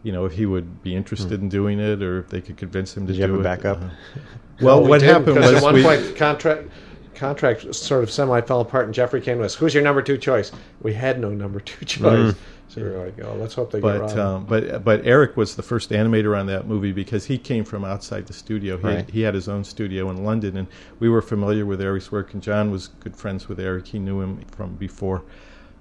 you 0.03 0.11
know, 0.11 0.25
if 0.25 0.33
he 0.33 0.45
would 0.45 0.83
be 0.83 0.95
interested 0.95 1.41
in 1.41 1.49
doing 1.49 1.79
it 1.79 2.03
or 2.03 2.19
if 2.19 2.29
they 2.29 2.41
could 2.41 2.57
convince 2.57 2.95
him 2.95 3.07
to 3.07 3.13
Did 3.13 3.19
you 3.19 3.27
do 3.27 3.31
have 3.33 3.39
a 3.39 3.41
it. 3.41 3.43
backup? 3.43 3.81
Uh, 3.81 3.89
well, 4.61 4.83
we 4.83 4.89
what 4.89 4.99
didn't, 5.01 5.15
happened 5.15 5.37
was 5.37 5.53
at 5.53 5.63
one 5.63 5.73
we, 5.75 5.83
point 5.83 6.03
the 6.03 6.13
contract 6.13 6.69
contract 7.15 7.73
sort 7.75 8.03
of 8.03 8.11
semi 8.11 8.41
fell 8.41 8.61
apart, 8.61 8.85
and 8.85 8.93
Jeffrey 8.93 9.21
came 9.21 9.37
to 9.39 9.45
us. 9.45 9.55
Who's 9.55 9.73
your 9.73 9.83
number 9.83 10.01
two 10.01 10.17
choice? 10.17 10.51
We 10.81 10.93
had 10.93 11.19
no 11.19 11.29
number 11.29 11.59
two 11.59 11.85
choice, 11.85 12.35
So 12.67 12.81
we 12.81 12.87
are 12.87 13.05
like, 13.05 13.23
oh, 13.23 13.35
let's 13.35 13.53
hope 13.53 13.71
they 13.71 13.79
get 13.79 13.83
but 13.83 14.01
Robin. 14.01 14.19
um, 14.19 14.45
but 14.45 14.83
but 14.83 15.05
Eric 15.05 15.37
was 15.37 15.55
the 15.55 15.63
first 15.63 15.91
animator 15.91 16.37
on 16.37 16.47
that 16.47 16.67
movie 16.67 16.91
because 16.91 17.25
he 17.25 17.37
came 17.37 17.63
from 17.65 17.85
outside 17.85 18.25
the 18.27 18.33
studio. 18.33 18.77
He, 18.77 18.83
Right. 18.83 18.95
had, 18.97 19.09
he 19.11 19.21
had 19.21 19.35
his 19.35 19.47
own 19.47 19.63
studio 19.63 20.09
in 20.09 20.23
London, 20.23 20.57
and 20.57 20.67
we 20.99 21.07
were 21.07 21.21
familiar 21.21 21.65
with 21.65 21.79
Eric's 21.81 22.11
work. 22.11 22.33
And 22.33 22.41
John 22.41 22.71
was 22.71 22.87
good 22.87 23.15
friends 23.15 23.47
with 23.47 23.59
Eric; 23.59 23.87
he 23.87 23.99
knew 23.99 24.19
him 24.21 24.41
from 24.51 24.75
before. 24.75 25.23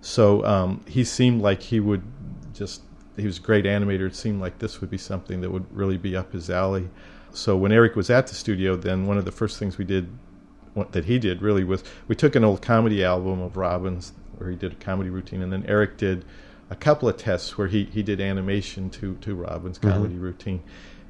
So 0.01 0.45
um, 0.45 0.85
he 0.87 1.03
seemed 1.05 1.41
like 1.43 1.63
he 1.63 1.81
would 1.81 2.03
just. 2.55 2.83
He 3.17 3.27
was 3.27 3.39
a 3.39 3.43
great 3.43 3.65
animator. 3.65 4.07
It 4.07 4.17
seemed 4.17 4.41
like 4.41 4.59
this 4.59 4.81
would 4.81 4.91
be 4.91 4.99
something 4.99 5.41
that 5.43 5.51
would 5.51 5.67
really 5.75 5.99
be 5.99 6.17
up 6.17 6.33
his 6.33 6.49
alley. 6.49 6.89
So 7.33 7.57
when 7.57 7.73
Eric 7.73 7.97
was 7.97 8.11
at 8.11 8.27
the 8.27 8.35
studio, 8.35 8.77
then 8.77 9.07
one 9.07 9.19
of 9.19 9.25
the 9.25 9.33
first 9.33 9.59
things 9.59 9.79
we 9.79 9.85
did, 9.85 10.09
what, 10.75 10.93
that 10.93 11.07
he 11.07 11.19
did 11.19 11.43
really 11.43 11.65
was 11.65 11.85
we 12.09 12.15
took 12.15 12.37
an 12.37 12.45
old 12.45 12.63
comedy 12.63 13.05
album 13.05 13.41
of 13.41 13.57
Robin's 13.57 14.13
where 14.37 14.51
he 14.51 14.57
did 14.57 14.73
a 14.73 14.77
comedy 14.77 15.09
routine, 15.11 15.43
and 15.43 15.53
then 15.53 15.65
Eric 15.69 15.97
did 15.97 16.25
a 16.71 16.75
couple 16.75 17.09
of 17.09 17.17
tests 17.17 17.57
where 17.57 17.69
he, 17.69 17.85
he 17.85 18.03
did 18.03 18.21
animation 18.21 18.91
to, 18.91 19.15
to 19.17 19.35
Robin's 19.35 19.79
comedy 19.79 20.17
routine, 20.17 20.63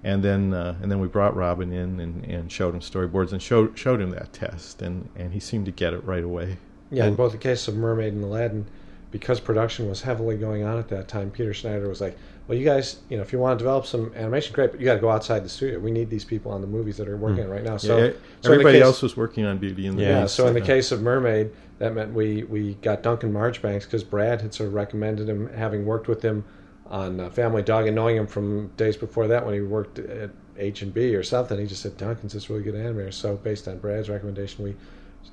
and 0.04 0.22
then 0.22 0.52
uh, 0.52 0.76
and 0.82 0.90
then 0.90 1.00
we 1.00 1.08
brought 1.08 1.34
Robin 1.34 1.72
in 1.72 2.00
and, 2.00 2.24
and 2.24 2.52
showed 2.52 2.74
him 2.74 2.80
storyboards 2.80 3.32
and 3.32 3.40
showed 3.40 3.78
showed 3.78 4.00
him 4.00 4.10
that 4.10 4.32
test, 4.32 4.82
and, 4.82 5.08
and 5.16 5.32
he 5.32 5.40
seemed 5.40 5.64
to 5.66 5.72
get 5.72 5.92
it 5.92 6.04
right 6.04 6.24
away. 6.24 6.58
Yeah, 6.90 7.06
in 7.06 7.14
both 7.14 7.32
the 7.32 7.38
case 7.38 7.68
of 7.68 7.76
Mermaid 7.76 8.12
and 8.12 8.24
Aladdin, 8.24 8.66
because 9.12 9.38
production 9.38 9.88
was 9.88 10.02
heavily 10.02 10.36
going 10.36 10.64
on 10.64 10.78
at 10.78 10.88
that 10.88 11.06
time, 11.06 11.30
Peter 11.30 11.54
Schneider 11.54 11.88
was 11.88 12.00
like, 12.00 12.16
"Well, 12.48 12.58
you 12.58 12.64
guys, 12.64 12.96
you 13.08 13.16
know, 13.16 13.22
if 13.22 13.32
you 13.32 13.38
want 13.38 13.56
to 13.58 13.62
develop 13.62 13.86
some 13.86 14.12
animation, 14.16 14.52
great, 14.54 14.72
but 14.72 14.80
you 14.80 14.86
got 14.86 14.94
to 14.94 15.00
go 15.00 15.10
outside 15.10 15.44
the 15.44 15.48
studio. 15.48 15.78
We 15.78 15.90
need 15.92 16.10
these 16.10 16.24
people 16.24 16.50
on 16.50 16.60
the 16.62 16.66
movies 16.66 16.96
that 16.96 17.06
are 17.08 17.16
working 17.16 17.44
it 17.44 17.48
right 17.48 17.62
now." 17.62 17.76
So, 17.76 17.98
Yeah, 17.98 18.10
so 18.40 18.50
everybody 18.52 18.78
case- 18.78 18.84
else 18.84 19.02
was 19.02 19.16
working 19.16 19.44
on 19.44 19.58
Beauty 19.58 19.86
and 19.86 19.96
the 19.96 20.02
Yeah. 20.02 20.22
Beast. 20.22 20.34
So 20.34 20.48
in 20.48 20.54
the 20.54 20.60
case 20.60 20.90
of 20.90 21.02
Mermaid, 21.02 21.50
that 21.78 21.94
meant 21.94 22.12
we 22.14 22.42
we 22.44 22.74
got 22.82 23.02
Duncan 23.04 23.32
Marjoribanks 23.32 23.84
because 23.84 24.02
Brad 24.02 24.40
had 24.40 24.52
sort 24.54 24.68
of 24.68 24.74
recommended 24.74 25.28
him, 25.28 25.48
having 25.54 25.84
worked 25.86 26.08
with 26.08 26.22
him 26.22 26.44
on 26.88 27.20
uh, 27.20 27.30
Family 27.30 27.62
Dog 27.62 27.86
and 27.86 27.94
knowing 27.94 28.16
him 28.16 28.26
from 28.26 28.68
days 28.76 28.96
before 28.96 29.28
that 29.28 29.44
when 29.46 29.54
he 29.54 29.60
worked 29.60 29.98
at 29.98 30.30
H 30.58 30.82
and 30.82 30.92
B 30.92 31.14
or 31.14 31.22
something. 31.22 31.58
He 31.58 31.66
just 31.66 31.82
said 31.82 31.96
Duncan's 31.96 32.32
this 32.34 32.50
really 32.50 32.62
good 32.62 32.74
animator. 32.74 33.12
So 33.12 33.36
based 33.36 33.66
on 33.68 33.78
Brad's 33.78 34.08
recommendation, 34.10 34.64
we 34.64 34.74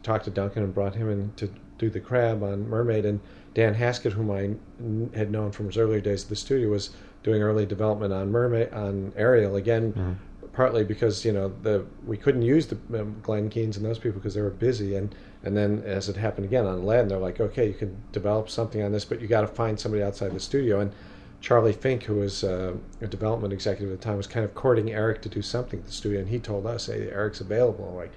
talked 0.03 0.25
to 0.25 0.31
Duncan 0.31 0.63
and 0.63 0.73
brought 0.73 0.95
him 0.95 1.09
in 1.09 1.31
to 1.37 1.49
do 1.79 1.89
the 1.89 1.99
crab 1.99 2.43
on 2.43 2.69
Mermaid. 2.69 3.05
And 3.05 3.19
Dan 3.55 3.73
Haskett, 3.73 4.13
whom 4.13 4.29
I 4.29 4.51
had 5.17 5.31
known 5.31 5.51
from 5.51 5.65
his 5.65 5.77
earlier 5.77 5.99
days 5.99 6.23
at 6.23 6.29
the 6.29 6.35
studio, 6.35 6.69
was 6.69 6.91
doing 7.23 7.41
early 7.41 7.65
development 7.65 8.13
on 8.13 8.31
Mermaid 8.31 8.71
on 8.71 9.11
Ariel 9.17 9.55
again 9.55 9.93
partly 10.59 10.83
because 10.83 11.23
you 11.23 11.31
know 11.31 11.53
the 11.63 11.85
we 12.05 12.17
couldn't 12.17 12.41
use 12.41 12.67
the 12.67 12.77
um, 12.99 13.15
Glen 13.21 13.49
Keanes 13.49 13.77
and 13.77 13.85
those 13.85 13.97
people 13.97 14.19
because 14.19 14.33
they 14.33 14.41
were 14.41 14.49
busy, 14.49 14.95
and 14.95 15.13
and 15.43 15.55
then 15.55 15.81
as 15.85 16.09
it 16.09 16.17
happened 16.17 16.45
again 16.45 16.65
on 16.65 16.79
Aladdin, 16.79 17.07
they're 17.07 17.17
like, 17.17 17.39
okay, 17.39 17.67
you 17.67 17.73
can 17.73 17.95
develop 18.11 18.49
something 18.49 18.81
on 18.81 18.91
this, 18.91 19.05
but 19.05 19.21
you 19.21 19.27
got 19.27 19.41
to 19.41 19.47
find 19.47 19.79
somebody 19.79 20.03
outside 20.03 20.33
the 20.33 20.39
studio. 20.39 20.81
And 20.81 20.91
Charlie 21.39 21.71
Fink, 21.71 22.03
who 22.03 22.15
was 22.15 22.43
uh, 22.43 22.75
a 22.99 23.07
development 23.07 23.53
executive 23.53 23.93
at 23.93 24.01
the 24.01 24.03
time, 24.03 24.17
was 24.17 24.27
kind 24.27 24.43
of 24.43 24.53
courting 24.53 24.91
Eric 24.91 25.21
to 25.21 25.29
do 25.29 25.41
something 25.41 25.79
at 25.79 25.85
the 25.85 25.93
studio, 25.93 26.19
and 26.19 26.27
he 26.27 26.39
told 26.39 26.65
us, 26.65 26.87
hey, 26.87 27.09
Eric's 27.09 27.39
available. 27.39 27.85
We're 27.85 28.01
like, 28.01 28.11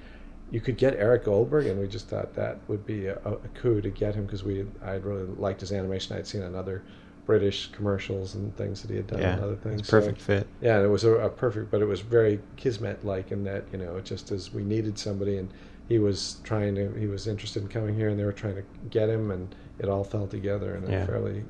you 0.52 0.60
could 0.60 0.76
get 0.76 0.94
Eric 0.94 1.24
Goldberg, 1.24 1.66
and 1.66 1.80
we 1.80 1.88
just 1.88 2.06
thought 2.08 2.34
that 2.34 2.58
would 2.68 2.86
be 2.86 3.06
a, 3.06 3.16
a 3.24 3.36
coup 3.54 3.80
to 3.80 3.90
get 3.90 4.14
him 4.14 4.26
because 4.26 4.44
we 4.44 4.64
I 4.84 4.92
really 4.96 5.24
liked 5.38 5.60
his 5.62 5.72
animation 5.72 6.16
I'd 6.16 6.26
seen 6.26 6.42
on 6.42 6.54
other 6.54 6.84
British 7.24 7.70
commercials 7.72 8.34
and 8.34 8.54
things 8.56 8.82
that 8.82 8.90
he 8.90 8.96
had 8.96 9.06
done 9.06 9.20
Yeah, 9.20 9.32
and 9.34 9.42
other 9.42 9.56
things. 9.56 9.88
perfect 9.88 10.20
So- 10.20 10.26
fit. 10.26 10.46
yeah, 10.60 10.82
it 10.82 10.88
was 10.88 11.04
a, 11.04 11.12
a 11.12 11.28
perfect, 11.30 11.70
but 11.70 11.80
it 11.80 11.86
was 11.86 12.00
very 12.00 12.38
kismet 12.56 13.04
like 13.04 13.32
in 13.32 13.44
that 13.44 13.64
you 13.72 13.78
know, 13.78 13.98
just 14.00 14.30
as 14.30 14.52
we 14.52 14.62
needed 14.62 14.98
somebody, 14.98 15.38
and 15.38 15.48
he 15.88 15.98
was 15.98 16.36
trying 16.44 16.74
to, 16.76 16.92
he 16.98 17.06
was 17.06 17.26
interested 17.26 17.62
in 17.62 17.68
coming 17.68 17.94
here, 17.94 18.08
and 18.08 18.18
they 18.18 18.24
were 18.24 18.32
trying 18.32 18.56
to 18.56 18.64
get 18.90 19.08
him, 19.08 19.30
and 19.30 19.54
it 19.78 19.88
all 19.88 20.04
fell 20.04 20.26
together 20.26 20.76
in 20.76 20.84
a 20.84 20.90
Yeah. 20.90 21.06
fairly 21.06 21.44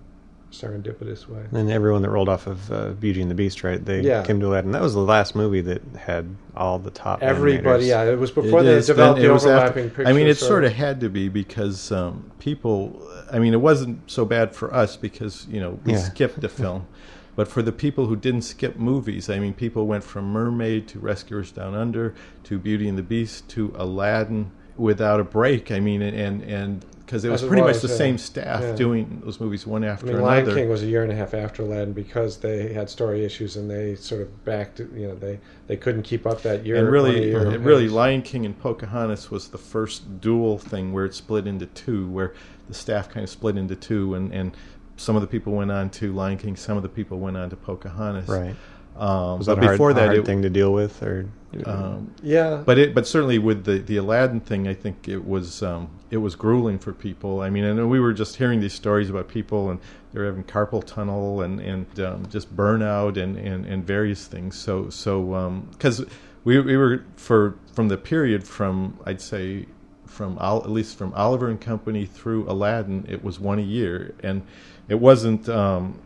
serendipitous 0.53 1.29
way. 1.29 1.43
And 1.53 1.71
everyone 1.71 2.03
that 2.03 2.11
rolled 2.11 2.29
off 2.29 2.47
of 2.47 2.71
uh, 2.71 2.89
Beauty 2.91 3.23
and 3.23 3.31
the 3.31 3.35
Beast, 3.35 3.65
right? 3.65 3.85
They 3.85 4.01
Yeah. 4.03 4.23
came 4.23 4.39
to 4.41 4.47
Aladdin. 4.47 4.71
That 4.73 4.83
was 4.83 4.95
the 4.95 5.01
last 5.01 5.35
movie 5.35 5.63
that 5.63 5.83
had 5.97 6.37
all 6.57 6.79
the 6.79 6.91
top. 6.91 7.23
Everybody, 7.23 7.85
animators. 7.85 7.89
yeah, 7.89 8.05
it 8.05 8.19
was 8.19 8.31
before 8.31 8.61
It 8.61 8.65
they 8.65 8.75
is, 8.75 8.87
developed 8.87 9.21
the 9.21 9.27
it 9.27 9.33
was 9.33 9.45
after- 9.47 9.57
overlapping 9.57 9.89
pictures. 9.91 10.07
I 10.09 10.13
mean, 10.13 10.27
it 10.29 10.37
so- 10.37 10.47
sort 10.47 10.65
of 10.65 10.73
had 10.73 11.01
to 11.01 11.09
be 11.09 11.29
because 11.29 11.91
um, 11.91 12.31
people. 12.39 13.01
I 13.33 13.39
mean, 13.39 13.55
it 13.55 13.61
wasn't 13.63 14.11
so 14.11 14.25
bad 14.27 14.55
for 14.55 14.73
us 14.75 14.97
because 14.97 15.47
you 15.51 15.59
know 15.61 15.79
we 15.85 15.93
Yeah. 15.93 15.99
skipped 15.99 16.45
a 16.45 16.49
film, 16.51 16.87
but 17.37 17.49
for 17.49 17.63
the 17.63 17.73
people 17.73 18.07
who 18.07 18.17
didn't 18.17 18.43
skip 18.43 18.77
movies, 18.79 19.31
I 19.31 19.39
mean, 19.39 19.55
people 19.55 19.87
went 19.87 20.05
from 20.05 20.27
Mermaid 20.33 20.87
to 20.89 20.99
Rescuers 20.99 21.51
Down 21.51 21.75
Under 21.75 22.15
to 22.45 22.59
Beauty 22.59 22.89
and 22.89 22.99
the 22.99 23.03
Beast 23.03 23.49
to 23.51 23.73
Aladdin 23.77 24.51
without 24.77 25.19
a 25.19 25.25
break. 25.25 25.73
I 25.73 25.81
mean, 25.81 26.03
and 26.03 26.43
and 26.43 26.85
because 27.05 27.25
it 27.25 27.31
was 27.31 27.43
As 27.43 27.47
it 27.47 27.49
pretty 27.49 27.63
was, 27.63 27.77
much 27.77 27.83
the 27.83 27.89
yeah. 27.89 27.95
same 27.99 28.19
staff 28.19 28.63
Yeah. 28.63 28.75
doing 28.75 29.21
those 29.25 29.41
movies 29.41 29.67
one 29.67 29.85
I 29.85 29.89
after 29.89 30.07
mean, 30.07 30.17
another. 30.17 30.43
Lion 30.45 30.55
King 30.55 30.69
was 30.71 30.83
a 30.83 30.87
year 30.87 31.03
and 31.03 31.13
a 31.13 31.15
half 31.15 31.35
after 31.35 31.63
Aladdin 31.63 31.93
because 31.93 32.39
they 32.39 32.73
had 32.73 32.89
story 32.89 33.25
issues 33.25 33.57
and 33.57 33.71
they 33.71 33.95
sort 33.95 34.21
of 34.23 34.45
backed. 34.45 34.79
You 34.81 35.09
know, 35.09 35.15
they 35.15 35.39
they 35.67 35.77
couldn't 35.77 36.03
keep 36.03 36.27
up 36.27 36.43
that 36.43 36.65
year. 36.67 36.77
and 36.77 36.91
really, 36.91 37.29
year 37.31 37.47
and 37.49 37.65
really. 37.65 37.89
Lion 37.89 38.23
King 38.23 38.47
and 38.47 38.59
Pocahontas 38.59 39.31
was 39.31 39.49
the 39.49 39.59
first 39.59 40.21
dual 40.21 40.59
thing 40.59 40.93
where 40.93 41.05
it 41.05 41.15
split 41.15 41.47
into 41.47 41.67
two, 41.67 42.09
where 42.09 42.35
the 42.69 42.75
staff 42.75 43.09
kind 43.09 43.25
of 43.25 43.31
split 43.31 43.57
into 43.57 43.77
two, 43.77 44.15
and, 44.15 44.33
and 44.33 44.57
some 44.97 45.17
of 45.17 45.23
the 45.23 45.29
people 45.29 45.53
went 45.53 45.71
on 45.71 45.91
to 45.91 46.13
Lion 46.13 46.39
King, 46.39 46.57
some 46.57 46.77
of 46.77 46.83
the 46.83 46.89
people 46.89 47.19
went 47.19 47.37
on 47.37 47.51
to 47.51 47.57
Pocahontas. 47.57 48.29
right. 48.29 48.55
Um, 48.97 49.39
Was 49.39 49.47
but 49.47 49.55
that 49.57 49.63
a 49.63 49.65
hard, 49.67 49.75
before 49.75 49.91
a 49.91 49.95
that, 49.95 50.07
hard 50.07 50.19
it, 50.19 50.27
thing 50.27 50.43
to 50.43 50.51
deal 50.51 50.73
with, 50.73 51.03
or 51.03 51.27
um, 51.67 52.15
Yeah, 52.23 52.63
but 52.65 52.79
it, 52.79 52.95
but 52.95 53.07
certainly 53.07 53.39
with 53.39 53.65
the, 53.65 53.79
the 53.79 53.97
Aladdin 53.97 54.41
thing, 54.41 54.67
I 54.67 54.75
think 54.75 55.09
it 55.09 55.27
was 55.27 55.63
um, 55.63 55.91
it 56.11 56.19
was 56.19 56.35
grueling 56.35 56.79
for 56.79 56.93
people. 56.93 57.41
I 57.41 57.51
mean, 57.51 57.65
and 57.65 57.91
we 57.91 58.01
were 58.01 58.13
just 58.13 58.37
hearing 58.37 58.61
these 58.61 58.75
stories 58.75 59.11
about 59.11 59.29
people 59.29 59.71
and 59.71 59.81
they're 60.13 60.27
having 60.27 60.45
carpal 60.45 60.85
tunnel 60.85 61.43
and 61.43 61.61
and 61.61 62.01
um, 62.01 62.27
just 62.31 62.55
burnout 62.57 63.17
and, 63.17 63.37
and, 63.37 63.67
and 63.67 63.87
various 63.87 64.27
things. 64.27 64.57
So 64.57 64.91
so 64.91 65.63
because 65.73 66.05
we 66.45 66.59
we 66.61 66.77
were 66.77 67.05
for 67.17 67.57
from 67.75 67.89
the 67.89 67.97
period 67.97 68.47
from 68.47 68.99
I'd 69.05 69.21
say 69.21 69.67
from 70.07 70.39
Ol- 70.41 70.63
at 70.63 70.71
least 70.71 70.99
from 70.99 71.13
Oliver 71.15 71.49
and 71.49 71.61
Company 71.61 72.05
through 72.05 72.49
Aladdin, 72.51 73.07
it 73.09 73.25
was 73.25 73.41
one 73.41 73.59
a 73.59 73.63
year, 73.63 74.15
and 74.23 74.43
it 74.89 75.01
wasn't. 75.01 75.49
Um, 75.49 76.01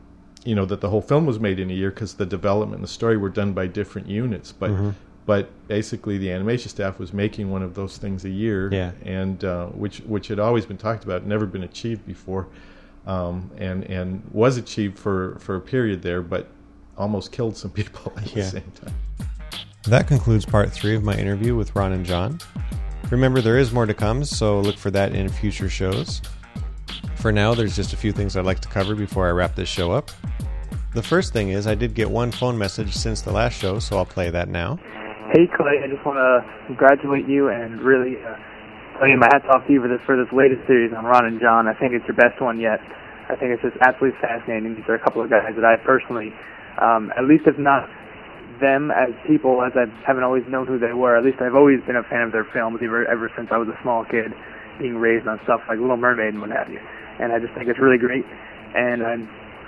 you 0.44 0.54
know 0.54 0.64
that 0.64 0.80
the 0.80 0.90
whole 0.90 1.02
film 1.02 1.26
was 1.26 1.40
made 1.40 1.58
in 1.58 1.70
a 1.70 1.74
year 1.74 1.90
because 1.90 2.14
the 2.14 2.24
development 2.24 2.76
and 2.76 2.84
the 2.84 2.92
story 2.92 3.16
were 3.16 3.28
done 3.28 3.52
by 3.52 3.66
different 3.66 4.08
units, 4.08 4.52
but 4.52 4.70
Mm-hmm. 4.70 4.90
But 5.26 5.48
basically 5.68 6.16
the 6.18 6.30
animation 6.30 6.68
staff 6.70 6.98
was 6.98 7.12
making 7.12 7.50
one 7.50 7.62
of 7.62 7.74
those 7.74 7.98
things 7.98 8.24
a 8.24 8.30
year, 8.30 8.70
Yeah. 8.72 8.92
and 9.04 9.44
uh, 9.44 9.66
which 9.66 9.98
which 10.00 10.28
had 10.28 10.38
always 10.38 10.64
been 10.64 10.78
talked 10.78 11.04
about, 11.04 11.26
never 11.26 11.44
been 11.46 11.64
achieved 11.64 12.06
before, 12.06 12.46
um, 13.06 13.50
and 13.58 13.84
and 13.84 14.22
was 14.32 14.56
achieved 14.56 14.98
for 14.98 15.36
for 15.40 15.56
a 15.56 15.60
period 15.60 16.02
there, 16.02 16.22
but 16.22 16.46
almost 16.96 17.32
killed 17.32 17.56
some 17.56 17.70
people 17.70 18.12
at 18.16 18.34
Yeah. 18.34 18.44
the 18.44 18.50
same 18.50 18.72
time. 18.82 18.94
That 19.84 20.08
concludes 20.08 20.44
part 20.44 20.72
three 20.72 20.94
of 20.96 21.04
my 21.04 21.16
interview 21.16 21.54
with 21.54 21.74
Ron 21.76 21.92
and 21.92 22.04
John. 22.06 22.38
Remember, 23.10 23.40
there 23.40 23.56
is 23.58 23.72
more 23.72 23.86
to 23.86 23.94
come, 23.94 24.24
so 24.24 24.60
look 24.60 24.76
for 24.76 24.90
that 24.90 25.14
in 25.14 25.28
future 25.28 25.68
shows. 25.68 26.20
For 27.16 27.30
now, 27.30 27.54
there's 27.54 27.76
just 27.76 27.92
a 27.92 27.96
few 27.96 28.10
things 28.10 28.36
I'd 28.36 28.44
like 28.44 28.58
to 28.60 28.68
cover 28.68 28.96
before 28.96 29.28
I 29.28 29.30
wrap 29.30 29.54
this 29.54 29.68
show 29.68 29.92
up. 29.92 30.10
The 30.94 31.02
first 31.02 31.32
thing 31.32 31.50
is, 31.50 31.66
I 31.68 31.74
did 31.76 31.94
get 31.94 32.10
one 32.10 32.32
phone 32.32 32.58
message 32.58 32.94
since 32.96 33.20
the 33.20 33.30
last 33.30 33.52
show, 33.58 33.78
so 33.78 33.96
I'll 33.96 34.04
play 34.06 34.30
that 34.30 34.48
now. 34.48 34.78
Hey 35.34 35.50
Clay, 35.50 35.82
I 35.82 35.90
just 35.90 36.06
want 36.06 36.22
to 36.22 36.46
congratulate 36.70 37.26
you 37.26 37.50
and 37.50 37.82
really 37.82 38.14
uh, 38.22 38.38
tell 38.94 39.10
you 39.10 39.18
my 39.18 39.26
hats 39.26 39.42
off 39.50 39.66
to 39.66 39.72
you 39.74 39.82
for 39.82 39.90
this 39.90 39.98
for 40.06 40.14
this 40.14 40.30
latest 40.30 40.62
series 40.70 40.94
on 40.94 41.02
Ron 41.02 41.26
and 41.26 41.42
John. 41.42 41.66
I 41.66 41.74
think 41.74 41.98
it's 41.98 42.06
your 42.06 42.14
best 42.14 42.38
one 42.38 42.62
yet. 42.62 42.78
I 43.26 43.34
think 43.34 43.50
it's 43.50 43.62
just 43.66 43.74
absolutely 43.82 44.14
fascinating. 44.22 44.78
These 44.78 44.86
are 44.86 44.94
a 44.94 45.02
couple 45.02 45.26
of 45.26 45.26
guys 45.26 45.50
that 45.58 45.66
I 45.66 45.82
personally, 45.82 46.30
um, 46.78 47.10
at 47.18 47.26
least 47.26 47.42
if 47.50 47.58
not 47.58 47.90
them 48.62 48.94
as 48.94 49.10
people, 49.26 49.66
as 49.66 49.74
I 49.74 49.90
haven't 50.06 50.22
always 50.22 50.46
known 50.46 50.70
who 50.70 50.78
they 50.78 50.94
were. 50.94 51.18
At 51.18 51.26
least 51.26 51.42
I've 51.42 51.58
always 51.58 51.82
been 51.90 51.98
a 51.98 52.06
fan 52.06 52.22
of 52.22 52.30
their 52.30 52.46
films 52.54 52.78
ever 52.78 53.02
ever 53.10 53.26
since 53.34 53.50
I 53.50 53.58
was 53.58 53.66
a 53.66 53.78
small 53.82 54.06
kid, 54.06 54.30
being 54.78 54.94
raised 54.94 55.26
on 55.26 55.42
stuff 55.42 55.58
like 55.66 55.82
Little 55.82 55.98
Mermaid 55.98 56.38
and 56.38 56.40
what 56.40 56.54
have 56.54 56.70
you. 56.70 56.78
And 57.18 57.34
I 57.34 57.42
just 57.42 57.50
think 57.58 57.66
it's 57.66 57.82
really 57.82 57.98
great. 57.98 58.22
And 58.78 59.02
I 59.02 59.18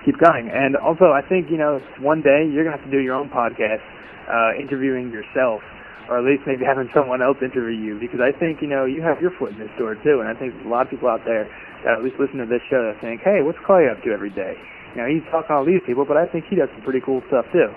keep 0.09 0.19
going. 0.19 0.49
And 0.49 0.77
also, 0.77 1.13
I 1.13 1.21
think 1.21 1.51
you 1.51 1.59
know, 1.59 1.81
one 2.01 2.23
day 2.23 2.49
you're 2.49 2.65
gonna 2.65 2.77
have 2.77 2.87
to 2.87 2.91
do 2.91 3.05
your 3.05 3.15
own 3.15 3.29
podcast, 3.29 3.85
uh, 4.25 4.57
interviewing 4.57 5.13
yourself, 5.13 5.61
or 6.09 6.17
at 6.17 6.25
least 6.25 6.49
maybe 6.49 6.65
having 6.65 6.89
someone 6.97 7.21
else 7.21 7.37
interview 7.45 7.77
you, 7.77 8.01
because 8.01 8.21
I 8.21 8.33
think 8.33 8.63
you 8.63 8.69
know 8.69 8.89
you 8.89 9.03
have 9.03 9.21
your 9.21 9.31
foot 9.37 9.53
in 9.53 9.59
this 9.59 9.71
door 9.77 9.95
too. 10.01 10.25
And 10.25 10.29
I 10.29 10.35
think 10.35 10.55
a 10.65 10.69
lot 10.69 10.89
of 10.89 10.91
people 10.91 11.09
out 11.09 11.25
there 11.29 11.45
that 11.85 12.01
at 12.01 12.03
least 12.03 12.17
listen 12.19 12.41
to 12.41 12.47
this 12.47 12.65
show 12.71 12.81
that 12.89 13.01
think, 13.05 13.21
hey, 13.21 13.43
what's 13.43 13.59
Clay 13.69 13.89
up 13.93 14.03
to 14.05 14.11
every 14.11 14.31
day? 14.31 14.57
You 14.97 15.03
know, 15.03 15.09
he's 15.09 15.23
talking 15.31 15.49
to 15.49 15.55
all 15.61 15.65
these 15.69 15.85
people, 15.85 16.09
but 16.09 16.17
I 16.17 16.25
think 16.27 16.47
he 16.49 16.57
does 16.57 16.73
some 16.73 16.83
pretty 16.83 17.05
cool 17.05 17.21
stuff 17.29 17.45
too. 17.53 17.69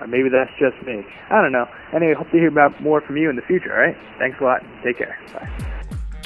Or 0.00 0.06
maybe 0.06 0.28
that's 0.28 0.50
just 0.58 0.78
me. 0.86 1.06
I 1.30 1.42
don't 1.42 1.52
know. 1.52 1.66
Anyway, 1.94 2.14
hope 2.14 2.30
to 2.30 2.38
hear 2.38 2.48
about 2.48 2.80
more 2.82 3.00
from 3.00 3.16
you 3.16 3.30
in 3.30 3.36
the 3.36 3.42
future. 3.42 3.72
All 3.72 3.80
right. 3.80 3.96
Thanks 4.18 4.38
a 4.40 4.44
lot. 4.44 4.62
Take 4.82 4.98
care. 4.98 5.18
Bye. 5.32 5.48